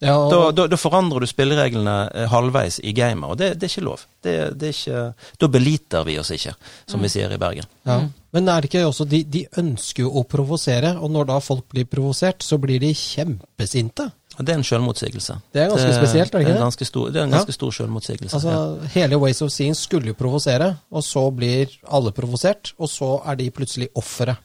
[0.01, 3.67] Ja, og, Da, da, da forandrer du spillereglene eh, halvveis i gamet, og det, det
[3.67, 4.05] er ikke lov.
[4.23, 5.01] Det, det er ikke,
[5.43, 6.53] da beliter vi oss ikke,
[6.87, 7.67] som vi sier i Bergen.
[7.87, 8.01] ja.
[8.31, 11.65] Men er det ikke også de, de ønsker jo å provosere, og når da folk
[11.73, 14.11] blir provosert, så blir de kjempesinte.
[14.39, 15.35] Det er en selvmotsigelse.
[15.57, 16.61] Det er ganske spesielt, er det ikke det?
[16.63, 17.41] ganske stor, det er en Ja.
[17.57, 18.35] stor selvmotsigelse.
[18.37, 18.89] Altså, ja.
[18.95, 23.35] Hele Ways of Seeing skulle jo provosere, og så blir alle provosert, og så er
[23.41, 24.37] de plutselig offeret.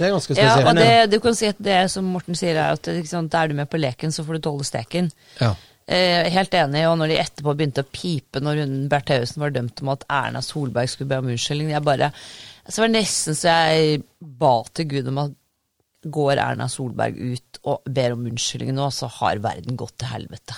[0.00, 2.78] Det er ganske Ja, og det, du kan si at det som Morten sier, er
[2.78, 5.10] at sant, er du med på leken, så får du tåle steken.
[5.42, 5.50] Ja.
[5.90, 9.82] Eh, helt enig, og når de etterpå begynte å pipe når hun Bertheussen var dømt
[9.82, 12.12] om at Erna Solberg skulle be om unnskyldning, jeg bare
[12.68, 15.34] Så var det nesten så jeg ba til Gud om at
[16.06, 20.56] går Erna Solberg ut og ber om unnskyldning nå, så har verden gått til helvete.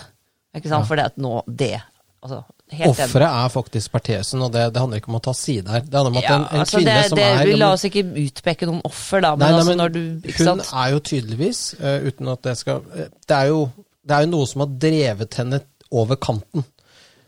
[0.55, 0.87] Ikke sant?
[0.87, 1.79] For det at nå Det.
[2.23, 2.45] Altså.
[2.89, 5.85] Offeret er faktisk Bertheussen, og det, det handler ikke om å ta side her.
[5.85, 7.71] Det handler om at Ja, en, en altså kvinne det, som det, er Vi la
[7.77, 10.73] oss ikke utpeke noen offer, da, men, Nei, nei, altså men når du hun sant?
[10.83, 13.61] er jo tydeligvis, uh, uten at det skal uh, det, er jo,
[14.09, 15.63] det er jo noe som har drevet henne
[15.93, 16.65] over kanten.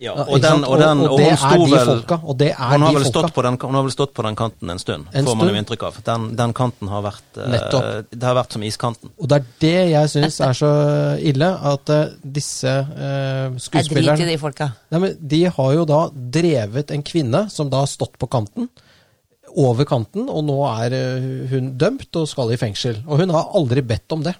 [0.04, 2.36] Ja, og, den, og, den, Og- og og det hun sto de vel folka, og
[2.38, 3.12] det er hun, har de vel folka.
[3.14, 5.48] stått på den, hun har vel stått på den kanten en stund, En får man
[5.48, 5.98] jo inntrykk av.
[6.04, 8.10] Den, den kanten har vært Nettopp.
[8.12, 9.10] Det har vært som iskanten.
[9.18, 10.70] Og det er det jeg syns er så
[11.32, 14.70] ille, at uh, disse eh, Jeg driter i de folka.
[14.90, 18.68] Nei, men De har jo da drevet en kvinne som da har stått på kanten,
[19.56, 22.96] over kanten, og nå er eh, hun dømt og skal i fengsel.
[23.06, 24.32] Og hun har aldri bedt om det.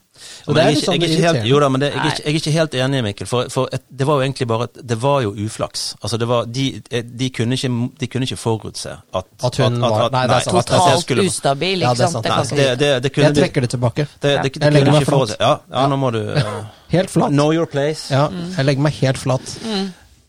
[0.47, 2.33] Og det er litt sånn jeg, helt, jo da, men det, jeg, er ikke, jeg
[2.35, 3.27] er ikke helt enig, Mikkel.
[3.31, 5.83] For, for et, det var jo egentlig bare Det var jo uflaks.
[6.07, 6.67] Altså det var, de,
[7.03, 10.57] de, kunne ikke, de kunne ikke forutse at At hun var- nei, det er sant.
[10.61, 12.27] at- at Totalt skulle- ustabil, Ja, ikke det er sant?
[12.31, 12.53] sant.
[12.55, 14.07] Nei, det, det, det kunne Jeg trekker det tilbake.
[14.23, 15.37] Det, det, det, Jeg legger meg flat.
[15.41, 17.31] Ja, ja, nå må du uh, Helt flat.
[17.35, 18.07] Know your place.
[18.15, 19.59] Ja, jeg legger meg helt flat.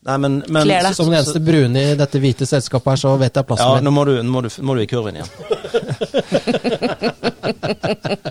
[0.06, 0.94] Nei, men, men Kler deg.
[0.94, 3.88] Som den eneste brune i dette hvite selskapet her, så vet jeg plassen Ja, min.
[3.88, 5.32] nå må, du, nå, må du, må du i kurven igjen.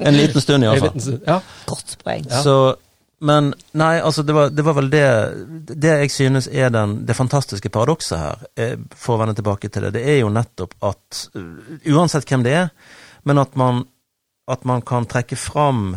[0.06, 1.18] en liten stund iallfall.
[1.26, 1.40] Ja.
[1.66, 2.28] Godt poeng.
[2.44, 2.54] Så,
[3.26, 5.04] men nei, altså det var, det var vel det
[5.70, 9.88] Det jeg synes er den, det fantastiske paradokset her, eh, for å vende tilbake til
[9.88, 12.72] det, det er jo nettopp at uh, uansett hvem det er,
[13.26, 13.82] men at man,
[14.46, 15.96] at man kan trekke fram,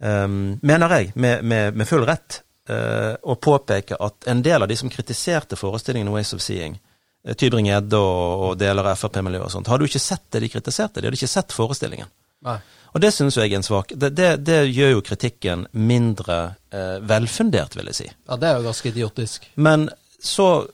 [0.00, 4.70] um, mener jeg, med, med, med full rett, eh, og påpeke at en del av
[4.70, 6.78] de som kritiserte forestillingen Ways of Seeing,
[7.24, 10.50] eh, Tybring-Gjedde og, og deler av Frp-miljøet og sånt, hadde jo ikke sett det de
[10.52, 12.10] kritiserte, de hadde ikke sett forestillingen.
[12.46, 12.58] Nei.
[12.94, 16.38] Og det syns jeg er en svak det, det, det gjør jo kritikken mindre
[16.72, 18.08] eh, velfundert, vil jeg si.
[18.08, 19.48] ja, det er jo ganske idiotisk.
[19.56, 19.88] Men
[20.22, 20.66] så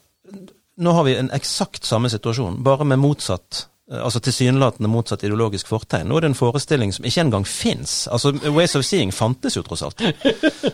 [0.74, 6.08] Nå har vi en eksakt samme situasjon, bare med motsatt Altså tilsynelatende motsatt ideologisk fortegn.
[6.08, 8.06] Nå er det en forestilling som ikke engang fins.
[8.08, 10.00] Altså, Ways of Seeing fantes jo tross alt.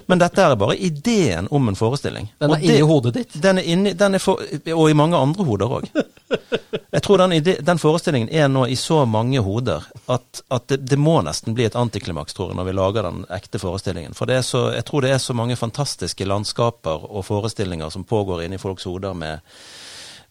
[0.07, 2.29] Men dette er bare ideen om en forestilling.
[2.39, 3.35] Den er inni det- hodet ditt.
[3.43, 4.39] Den er inni, den er for,
[4.77, 5.91] og i mange andre hoder òg.
[6.93, 10.79] Jeg tror den, ide, den forestillingen er nå i så mange hoder at, at det,
[10.87, 14.15] det må nesten bli et antiklimaks, tror jeg, når vi lager den ekte forestillingen.
[14.15, 18.45] For det så, jeg tror det er så mange fantastiske landskaper og forestillinger som pågår
[18.47, 19.43] inni folks hoder med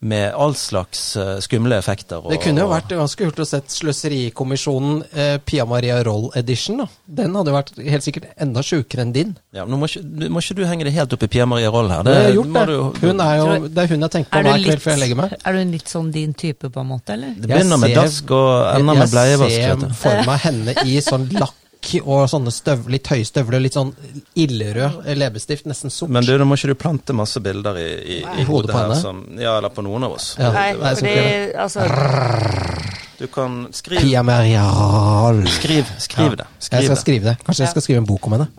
[0.02, 2.22] med all slags eh, skumle effekter.
[2.24, 6.78] Og, Det kunne jo vært ganske kult å sett Sløserikommisjonen eh, Pia Maria Roll Edition.
[6.78, 6.88] da.
[7.20, 9.36] Den hadde jo vært helt sikkert enda sjukere enn din.
[9.54, 11.70] ja, Nå må ikke, du- må ikke du henge det helt opp i Pia Maria
[11.70, 12.04] Roll her.
[12.04, 12.66] Det har gjort det.
[12.68, 15.00] du- Hun er jo, det er hun jeg tenker på Er hver kveld før jeg
[15.04, 15.38] legger meg.
[15.46, 17.34] Er du en litt sånn din type, på en måte, eller?
[17.36, 19.52] Det begynner med ser- dask og ender med bleievask.
[19.60, 21.54] Jeg ser for meg henne i sånn lakk
[22.04, 23.94] og sånne støv, litt høye støvler, litt sånn
[24.40, 26.12] ildrød leppestift, nesten sort.
[26.14, 28.94] Men du, nå må ikke du plante masse bilder i, i, i hodet her.
[29.00, 30.34] Som, ja, eller på noen av oss.
[30.40, 30.52] Ja.
[30.56, 31.20] Nei, nei, fordi
[31.66, 31.88] altså
[33.20, 34.66] Du kan skrive Pia Maria
[35.50, 36.50] Skriv, Skriv, skriv det.
[36.60, 37.00] Jeg skal det.
[37.04, 37.38] skrive det.
[37.46, 38.52] Kanskje jeg skal skrive en bok om henne.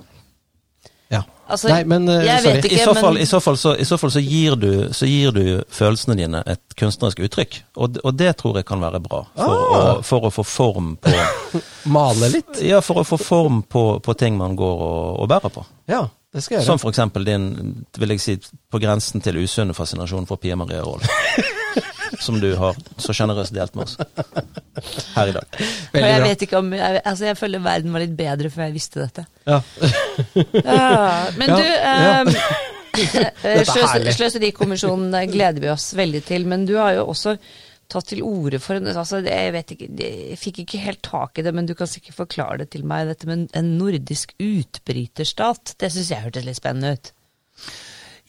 [1.51, 2.55] Altså, Nei, men eh, jeg sorry.
[2.57, 4.57] vet ikke, I så, fall, men- i, så fall, så, I så fall så gir
[4.61, 5.43] du, så gir du
[5.75, 7.59] følelsene dine et kunstnerisk uttrykk.
[7.77, 9.25] Og, og det tror jeg kan være bra.
[9.35, 9.91] For, Ah.
[9.99, 11.13] å, for å få form på
[11.97, 12.63] Male litt?
[12.63, 15.67] Ja, for å få form på, på ting man går og, og bærer på.
[15.91, 17.49] Ja, det skal jeg Som for eksempel din,
[17.99, 18.37] vil jeg si,
[18.71, 21.03] på grensen til usunne fascinasjon for Pia Maria Roll.
[22.21, 23.97] Som du har så sjenerøst delt med oss
[25.17, 25.61] her i dag.
[25.95, 28.77] Veldig jeg vet ikke om jeg, altså jeg føler verden var litt bedre før jeg
[28.77, 29.25] visste dette.
[29.49, 29.61] Ja.
[30.61, 32.13] Ja, men Ja, du ja.
[32.21, 32.31] ehm,
[33.01, 34.13] eh, er.
[34.13, 37.37] Sløserikommisjonen eh, gleder vi oss veldig til, men du har jo også
[37.91, 41.45] tatt til orde for en altså, Jeg vet ikke, jeg fikk ikke helt tak i
[41.47, 43.09] det, men du kan sikkert forklare det til meg.
[43.11, 47.13] Dette med en nordisk utbryterstat, det syns jeg hørtes litt spennende ut.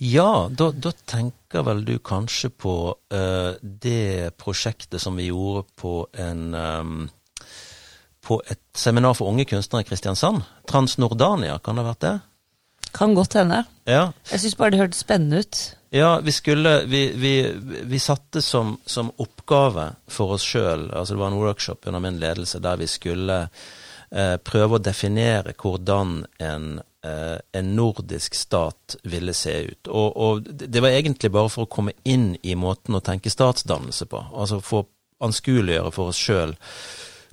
[0.02, 2.74] Ja, da, da tenker vel du kanskje på
[3.14, 7.04] uh, det prosjektet som vi gjorde på en um,
[8.26, 10.42] På et seminar for unge kunstnere i Kristiansand.
[10.70, 12.16] Transnordania, kan det ha vært det?
[12.98, 13.64] Kan godt hende.
[13.86, 15.60] Ja, Jeg syns bare det hørtes spennende ut.
[15.92, 17.34] ja vi skulle Vi, vi,
[17.84, 22.20] vi satte som, som oppgave for oss sjøl, altså det var en workshop under min
[22.20, 23.50] ledelse, der vi skulle
[24.12, 29.88] eh, prøve å definere hvordan en, en nordisk stat ville se ut.
[29.90, 34.06] Og, og det var egentlig bare for å komme inn i måten å tenke statsdannelse
[34.12, 34.22] på.
[34.38, 34.84] Altså få
[35.26, 36.54] anskueliggjøre for oss sjøl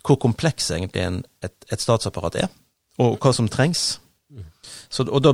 [0.08, 2.52] hvor kompleks egentlig en, et, et statsapparat er,
[3.02, 3.98] og hva som trengs.
[4.88, 5.32] Så, og da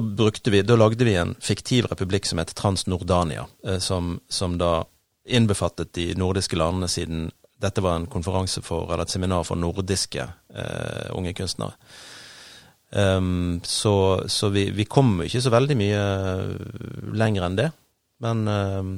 [0.50, 4.84] vi, da lagde vi en fiktiv republikk som het Transnordania, eh, som, som da
[5.24, 7.28] innbefattet de nordiske landene siden
[7.62, 11.78] dette var en konferanse for, eller et seminar for nordiske eh, unge kunstnere.
[12.94, 16.04] Ehm, så så vi, vi kom ikke så veldig mye
[17.18, 17.70] lenger enn det,
[18.22, 18.94] men um,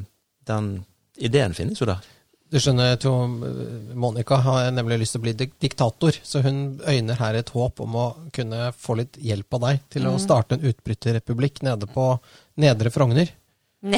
[0.46, 0.84] den
[1.16, 2.04] ideen finnes jo der.
[2.46, 3.10] Du skjønner, to,
[3.98, 7.96] Monica har nemlig lyst til å bli diktator, så hun øyner her et håp om
[7.98, 8.04] å
[8.36, 12.04] kunne få litt hjelp av deg til å starte en utbryterrepublikk nede på
[12.62, 13.32] Nedre Frogner.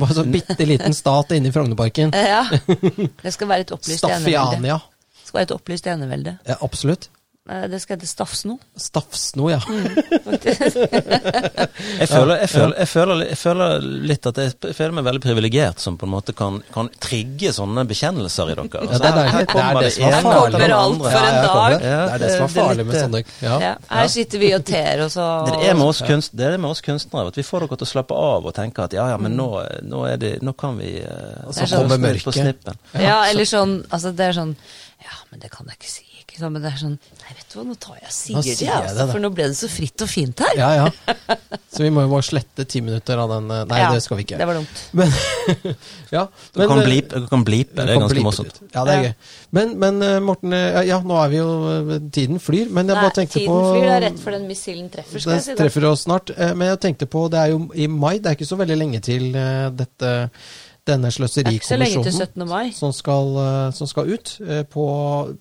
[0.00, 2.14] Bare så bitte liten stat inne i Frognerparken.
[2.14, 2.46] Ja.
[3.24, 3.98] Det skal være et opplyst.
[4.04, 4.78] Staffiania.
[5.30, 6.38] Det skal være et opplyst enevelde.
[6.48, 7.08] Ja, absolutt.
[7.50, 8.58] Eh, Det skal hete Stafsno.
[8.76, 9.58] Stafsno, ja.
[10.26, 10.60] faktisk.
[12.00, 15.20] Jeg føler, jeg, føler, jeg, føler, jeg føler litt at jeg, jeg føler meg veldig
[15.24, 18.66] privilegert som på en måte kan, kan trigge sånne bekjennelser i dere.
[18.70, 19.30] Ja, det er deilig.
[19.32, 20.50] her Det er kommer det er ene farlig.
[20.50, 21.12] etter det alt andre.
[21.14, 21.72] for en dag.
[21.72, 23.54] Ja, Det er det som er det- det farlig med sånne ja.
[23.64, 26.58] Ja, her sitter vi og ter oss og Det er, med oss kunst, det er
[26.58, 29.08] med oss kunstnere at vi får dere til å slappe av og tenke at ja,
[29.14, 29.48] ja, men nå,
[29.82, 32.76] nå, er det, nå kan vi uh, Og så kommer mørket.
[32.94, 34.54] Ja, eller sånn Altså, det er sånn
[35.10, 36.04] Ja, men det kan jeg ikke si.
[36.20, 36.54] Ikke sant?
[36.54, 38.52] Men det er sånn Nei, vet du hva, nå tar jeg og sier, Nå det,
[38.54, 39.14] sier jeg altså, det, da.
[39.16, 40.60] for nå ble det så fritt og fint her.
[40.60, 41.16] Ja, ja.
[41.74, 44.18] Så vi må jo bare slette ti minutter av den eh, Nei, Ja, det skal
[44.20, 44.38] vi ikke.
[44.40, 44.80] Det var dumt.
[44.98, 45.12] Men,
[46.16, 48.62] ja, kan eh, du kan bleepe, det er ganske morsomt.
[48.74, 49.10] Ja, det er Ja.
[49.10, 49.34] gøy.
[49.58, 50.54] Men, men eh, Morten,
[50.86, 53.86] ja, nå er vi jo Tiden flyr, men jeg Nei, bare tenkte tiden på flyr,
[53.86, 55.54] det er rett før den missilen treffer, skal jeg si.
[55.54, 55.60] Da.
[55.64, 56.34] treffer oss snart.
[56.54, 59.02] Men jeg tenkte på, det er jo i mai, det er ikke så veldig lenge
[59.04, 60.12] til dette,
[60.90, 64.34] denne er sløserikommisjonen som skal, eh, som skal ut.
[64.46, 64.84] eh, På,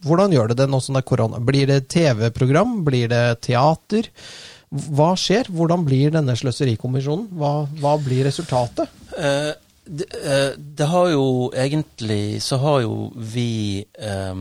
[0.05, 1.41] hvordan gjør det det nå som det er korona?
[1.43, 2.83] Blir det TV-program?
[2.87, 4.11] Blir det teater?
[4.69, 5.49] Hva skjer?
[5.49, 7.31] Hvordan blir denne sløserikommisjonen?
[7.39, 8.91] Hva, hva blir resultatet?
[9.17, 9.53] Eh,
[9.89, 14.35] det, eh, det har jo egentlig Så har jo vi eh,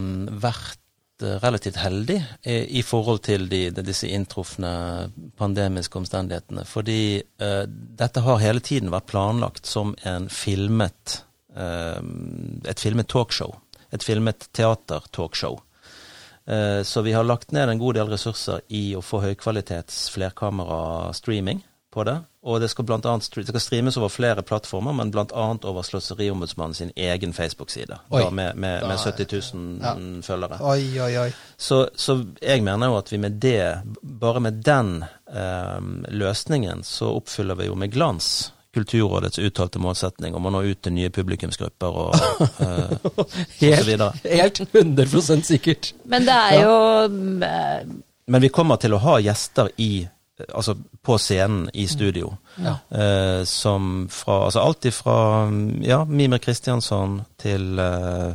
[0.44, 0.76] vært
[1.22, 4.72] eh, relativt heldig i, i forhold til de, disse inntrufne
[5.38, 6.64] pandemiske omstendighetene.
[6.68, 7.00] Fordi
[7.42, 9.94] uh, dette har hele tiden vært planlagt som
[10.32, 11.22] filmet
[11.56, 12.02] uh,
[12.68, 13.56] et filmet talkshow.
[13.94, 15.58] Et filmet teatertalkshow.
[16.48, 21.60] Eh, Så vi har lagt ned en god del ressurser i å få høykvalitets flerkamera-streaming
[21.92, 22.16] på det.
[22.49, 25.26] Og det skal, blant annet, det skal streames over flere plattformer, men bl.a.
[25.68, 27.99] over Sløseriombudsmannen sin egen Facebook-side.
[28.09, 30.59] Med, med, Da med er- 70 000 følgere.
[30.64, 31.28] Oi, oi, oi.
[31.61, 33.61] Så, så jeg mener jo at vi med det,
[34.03, 34.94] bare med den
[35.28, 40.80] um, løsningen, så oppfyller vi jo med glans Kulturrådets uttalte målsetning om å nå ut
[40.84, 42.12] til nye publikumsgrupper og,
[42.61, 44.11] eh, og så Helt, videre.
[44.28, 45.88] helt 100 sikkert.
[46.05, 46.74] Men det er jo
[47.40, 47.80] ja.
[48.28, 50.05] Men vi kommer til å ha gjester i
[50.55, 52.36] Altså på scenen i studio.
[52.62, 52.76] Ja.
[52.91, 55.49] Eh, som fra Altså alt ifra
[55.82, 58.34] ja, Mimir Kristiansson til eh,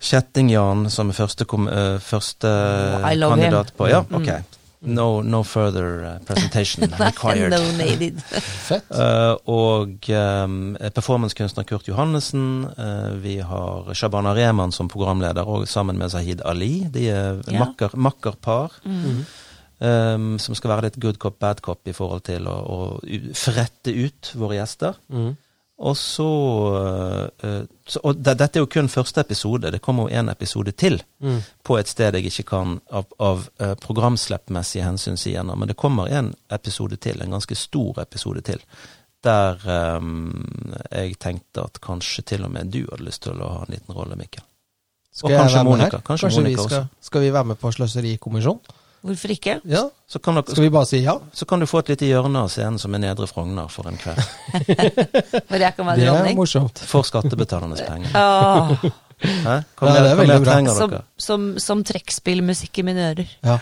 [0.00, 3.20] Kjetting-Jan som er første, kom, eh, første him.
[3.30, 4.14] kandidat på Ja, Mm.
[4.22, 4.44] ok.
[4.80, 7.50] No, no further uh, presentation required.
[7.50, 8.20] no needed.
[8.68, 8.84] Fett.
[8.94, 12.64] Eh, og um, performancekunstner Kurt Johannessen.
[12.78, 16.86] eh, vi har Shabana Rehman som programleder, og sammen med Zahid Ali.
[16.94, 17.58] De er Ja.
[17.64, 18.70] makker, makkerpar.
[18.84, 19.26] Mm.
[19.78, 22.78] Um, som skal være litt good cop, bad cop i forhold til å, å
[23.36, 24.98] frette ut våre gjester.
[25.12, 25.36] Mm.
[25.78, 26.26] Og så,
[27.44, 29.70] uh, så Og det, dette er jo kun første episode.
[29.70, 31.40] Det kommer jo en episode til Mm.
[31.64, 35.56] på et sted jeg ikke kan av, av uh, programslippmessige hensyn si ennå.
[35.58, 38.62] Men det kommer en episode til, en ganske stor episode til.
[39.24, 39.58] Der
[39.98, 40.44] um,
[40.92, 43.94] jeg tenkte at kanskje til og med du hadde lyst til å ha en liten
[43.94, 44.44] rolle, Mikkel.
[45.10, 45.98] Skal Og kanskje Monica.
[46.06, 48.77] Kanskje, Kanskje vi Monica skal, skal vi være med på Sløserikommisjonen?
[49.06, 49.60] Hvorfor ikke?
[49.70, 49.84] Ja.
[50.10, 51.14] Så kan, dere, Skal vi bare si ja?
[51.32, 53.98] så kan du få et lite hjørne av scenen som er Nedre Frogner for en
[54.00, 54.18] kveld.
[55.48, 56.82] For jeg kan være Det er morsomt.
[56.90, 58.10] For skattebetalernes penger.
[58.18, 58.72] Åh,
[59.18, 59.54] Hæ?
[59.78, 60.52] Hva Ja, mer, det er hva veldig mer bra.
[60.54, 61.04] trenger som, dere?
[61.18, 63.32] som, som trekkspillmusikk i mine ører.
[63.46, 63.58] Ja.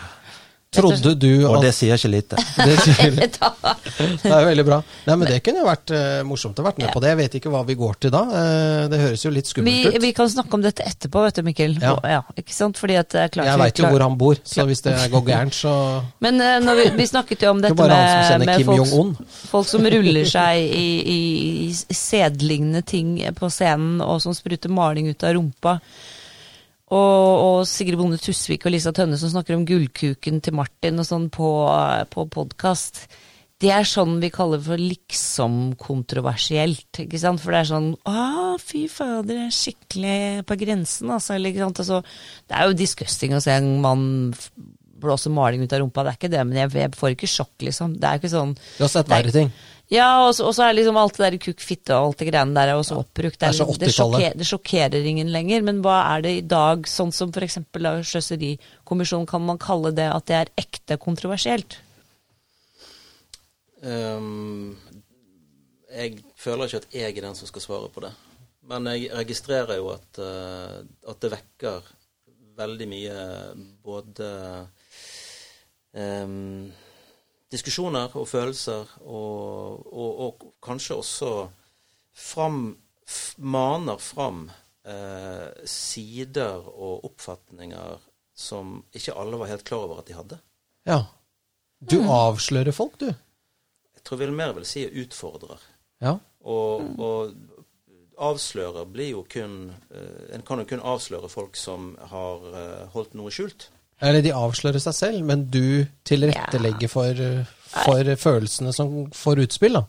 [0.75, 2.35] Trodde du Og det sier ikke lite.
[2.67, 3.53] det, sier- Da-
[3.97, 4.81] det er veldig bra.
[5.07, 6.93] Nei, men Det kunne jo vært uh, morsomt å vært med Ja.
[6.93, 7.11] på det.
[7.13, 8.21] Jeg vet ikke hva vi går til da.
[8.27, 10.01] Uh, det høres jo litt vi, skummelt ut.
[10.03, 11.77] vi kan snakke om dette etterpå, vet du, Mikkel.
[11.81, 11.93] Ja.
[12.03, 12.19] Ja.
[12.35, 12.77] ikke sant?
[12.81, 15.25] Fordi at det klart Jeg vi veit jo hvor han bor, så hvis det går
[15.31, 15.73] gærent, så
[16.27, 17.87] Men uh, når vi, vi snakket jo om dette det
[18.43, 21.19] med, med folk, folk som ruller seg i, i,
[21.71, 25.79] i sedlignende ting på scenen, og som spruter maling ut av rumpa.
[26.87, 31.05] Og, og Sigrid Bonde Tusvik og Lisa Tønne som snakker om gullkuken til Martin og
[31.09, 31.49] sånn på,
[32.13, 32.93] på podkast.
[33.57, 36.99] Det er sånn vi kaller for liksom-kontroversielt.
[37.03, 37.41] ikke sant?
[37.41, 38.11] For det er sånn Å,
[38.61, 41.29] fy fader, det er skikkelig på grensen, altså.
[41.35, 41.51] Eller?
[41.65, 41.97] Altså,
[42.47, 44.05] det er jo disgusting å se en mann
[44.97, 47.55] blåse maling ut av rumpa, det er ikke det, men jeg, jeg får ikke sjokk,
[47.67, 47.97] liksom.
[48.01, 49.51] Det er ikke sånn Du har sett verre ting.
[49.87, 52.73] Ja, og så, er liksom alt det der kukk, fitte og alt det greiene der
[52.73, 53.39] er også oppbrukt.
[53.39, 55.63] det er så det, sjokker, det sjokkerer ingen lenger.
[55.63, 57.61] Men hva er det i dag, sånn som f.eks.
[58.11, 61.79] Sløserikommisjonen, kan man kalle det at det er ekte kontroversielt?
[63.79, 64.75] Um,
[65.93, 68.11] jeg føler ikke at jeg er den som skal svare på det.
[68.67, 71.85] Men jeg registrerer jo at, eh, at det vekker
[72.57, 73.21] veldig mye
[73.85, 74.27] både
[75.93, 76.67] ehm,
[77.51, 81.31] diskusjoner og følelser, og, og, og kanskje også
[82.17, 82.75] fram,
[83.07, 84.47] f maner fram
[84.87, 88.03] eh, sider og oppfatninger
[88.37, 90.39] som ikke alle var helt klar over at de hadde.
[90.87, 91.03] Ja.
[91.79, 93.09] Du avslører folk, du.
[93.09, 95.61] Jeg tror vel mer vil si utfordrer.
[96.03, 96.17] Ja.
[96.47, 97.33] Og, og
[98.17, 103.17] avslører blir jo kun eh, En kan jo kun avsløre folk som har eh, holdt
[103.17, 103.69] noe skjult.
[104.01, 109.73] Eller de avslører seg selv, men du tilrettelegger for, eh, for følelsene som får utspill,
[109.79, 109.85] da.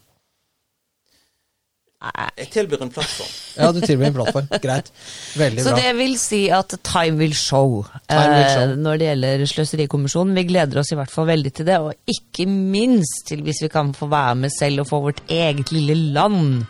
[1.98, 2.28] Nei.
[2.38, 3.30] Jeg tilbyr en plattform.
[3.58, 4.46] Ja, du tilbyr en plattform.
[4.62, 4.90] Greit.
[5.34, 5.80] Veldig Så bra.
[5.82, 8.62] det vil si at time will show, Time will show.
[8.70, 10.36] eh, når det gjelder Sløserikommisjonen.
[10.38, 13.68] Vi gleder oss i hvert fall veldig til det, og ikke minst til hvis vi
[13.72, 16.62] kan få være med selv og få vårt eget lille land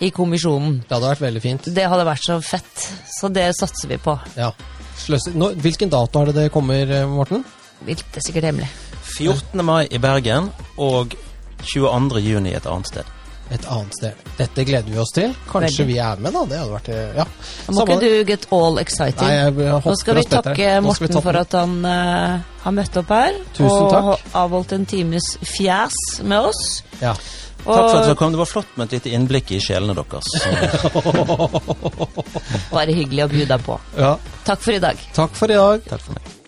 [0.00, 0.80] i kommisjonen.
[0.88, 1.68] Det hadde vært veldig fint.
[1.76, 2.88] Det hadde vært så fett,
[3.20, 4.16] så det satser vi på.
[4.40, 4.54] Ja.
[5.02, 5.34] Sløse.
[5.34, 7.42] Nå, hvilken dato er det det kommer, Morten?
[7.42, 7.44] Morten?
[7.86, 8.70] Det er sikkert hemmelig.
[9.16, 9.64] 14.
[9.66, 10.50] mai i Bergen
[10.80, 11.16] og
[11.66, 12.22] 22.
[12.22, 13.10] juni et annet sted.
[13.52, 14.20] Et annet sted.
[14.38, 15.34] Dette gleder vi oss til.
[15.50, 15.86] Kanskje Veldig.
[15.90, 16.44] vi er med, da.
[16.48, 17.26] Det hadde vært eh, Ja.
[17.68, 19.20] Må ikke du get all excited.
[19.20, 22.98] Nei, jeg, jeg Nå skal vi takke Morten vi for at han uh, har møtt
[23.02, 23.38] opp her.
[23.52, 24.08] Tusen og takk.
[24.08, 26.62] har avholdt en times fjes med oss.
[27.02, 27.12] Ja.
[27.62, 28.32] Takk for at Og dere kom.
[28.34, 30.26] Det var flott med et lite innblikk i sjelene deres.
[32.74, 33.80] Bare hyggelig å by deg på.
[33.98, 34.14] ja.
[34.44, 34.96] Takk for i dag.
[35.14, 35.84] Takk for i dag.
[35.86, 36.41] takk for meg.